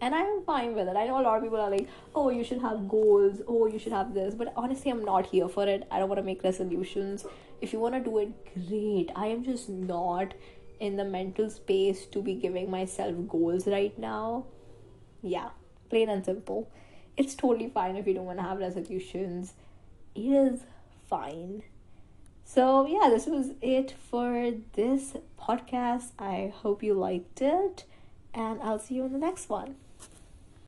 And 0.00 0.14
I'm 0.14 0.42
fine 0.44 0.74
with 0.74 0.88
it. 0.88 0.96
I 0.96 1.06
know 1.06 1.20
a 1.20 1.22
lot 1.22 1.36
of 1.36 1.42
people 1.42 1.60
are 1.60 1.70
like, 1.70 1.88
oh, 2.14 2.30
you 2.30 2.44
should 2.44 2.60
have 2.62 2.88
goals. 2.88 3.42
Oh, 3.46 3.66
you 3.66 3.78
should 3.78 3.92
have 3.92 4.14
this. 4.14 4.34
But 4.34 4.52
honestly, 4.56 4.90
I'm 4.90 5.04
not 5.04 5.26
here 5.26 5.48
for 5.48 5.66
it. 5.66 5.86
I 5.90 5.98
don't 5.98 6.08
want 6.08 6.20
to 6.20 6.24
make 6.24 6.42
resolutions. 6.42 7.26
If 7.60 7.72
you 7.72 7.80
want 7.80 7.96
to 7.96 8.00
do 8.00 8.18
it, 8.18 8.68
great. 8.68 9.10
I 9.14 9.26
am 9.26 9.44
just 9.44 9.68
not 9.68 10.32
in 10.78 10.96
the 10.96 11.04
mental 11.04 11.50
space 11.50 12.06
to 12.06 12.22
be 12.22 12.34
giving 12.34 12.70
myself 12.70 13.14
goals 13.28 13.66
right 13.66 13.98
now. 13.98 14.46
Yeah, 15.22 15.50
plain 15.90 16.08
and 16.08 16.24
simple. 16.24 16.70
It's 17.16 17.34
totally 17.34 17.68
fine 17.68 17.96
if 17.96 18.06
you 18.06 18.14
don't 18.14 18.24
want 18.24 18.38
to 18.38 18.44
have 18.44 18.58
resolutions. 18.58 19.52
It 20.14 20.20
is 20.20 20.60
fine. 21.08 21.62
So, 22.52 22.84
yeah, 22.84 23.08
this 23.08 23.26
was 23.26 23.52
it 23.62 23.94
for 24.10 24.50
this 24.72 25.14
podcast. 25.38 26.10
I 26.18 26.52
hope 26.52 26.82
you 26.82 26.94
liked 26.94 27.40
it, 27.40 27.84
and 28.34 28.60
I'll 28.60 28.80
see 28.80 28.96
you 28.96 29.04
in 29.04 29.12
the 29.12 29.20
next 29.20 29.48
one. 29.48 29.76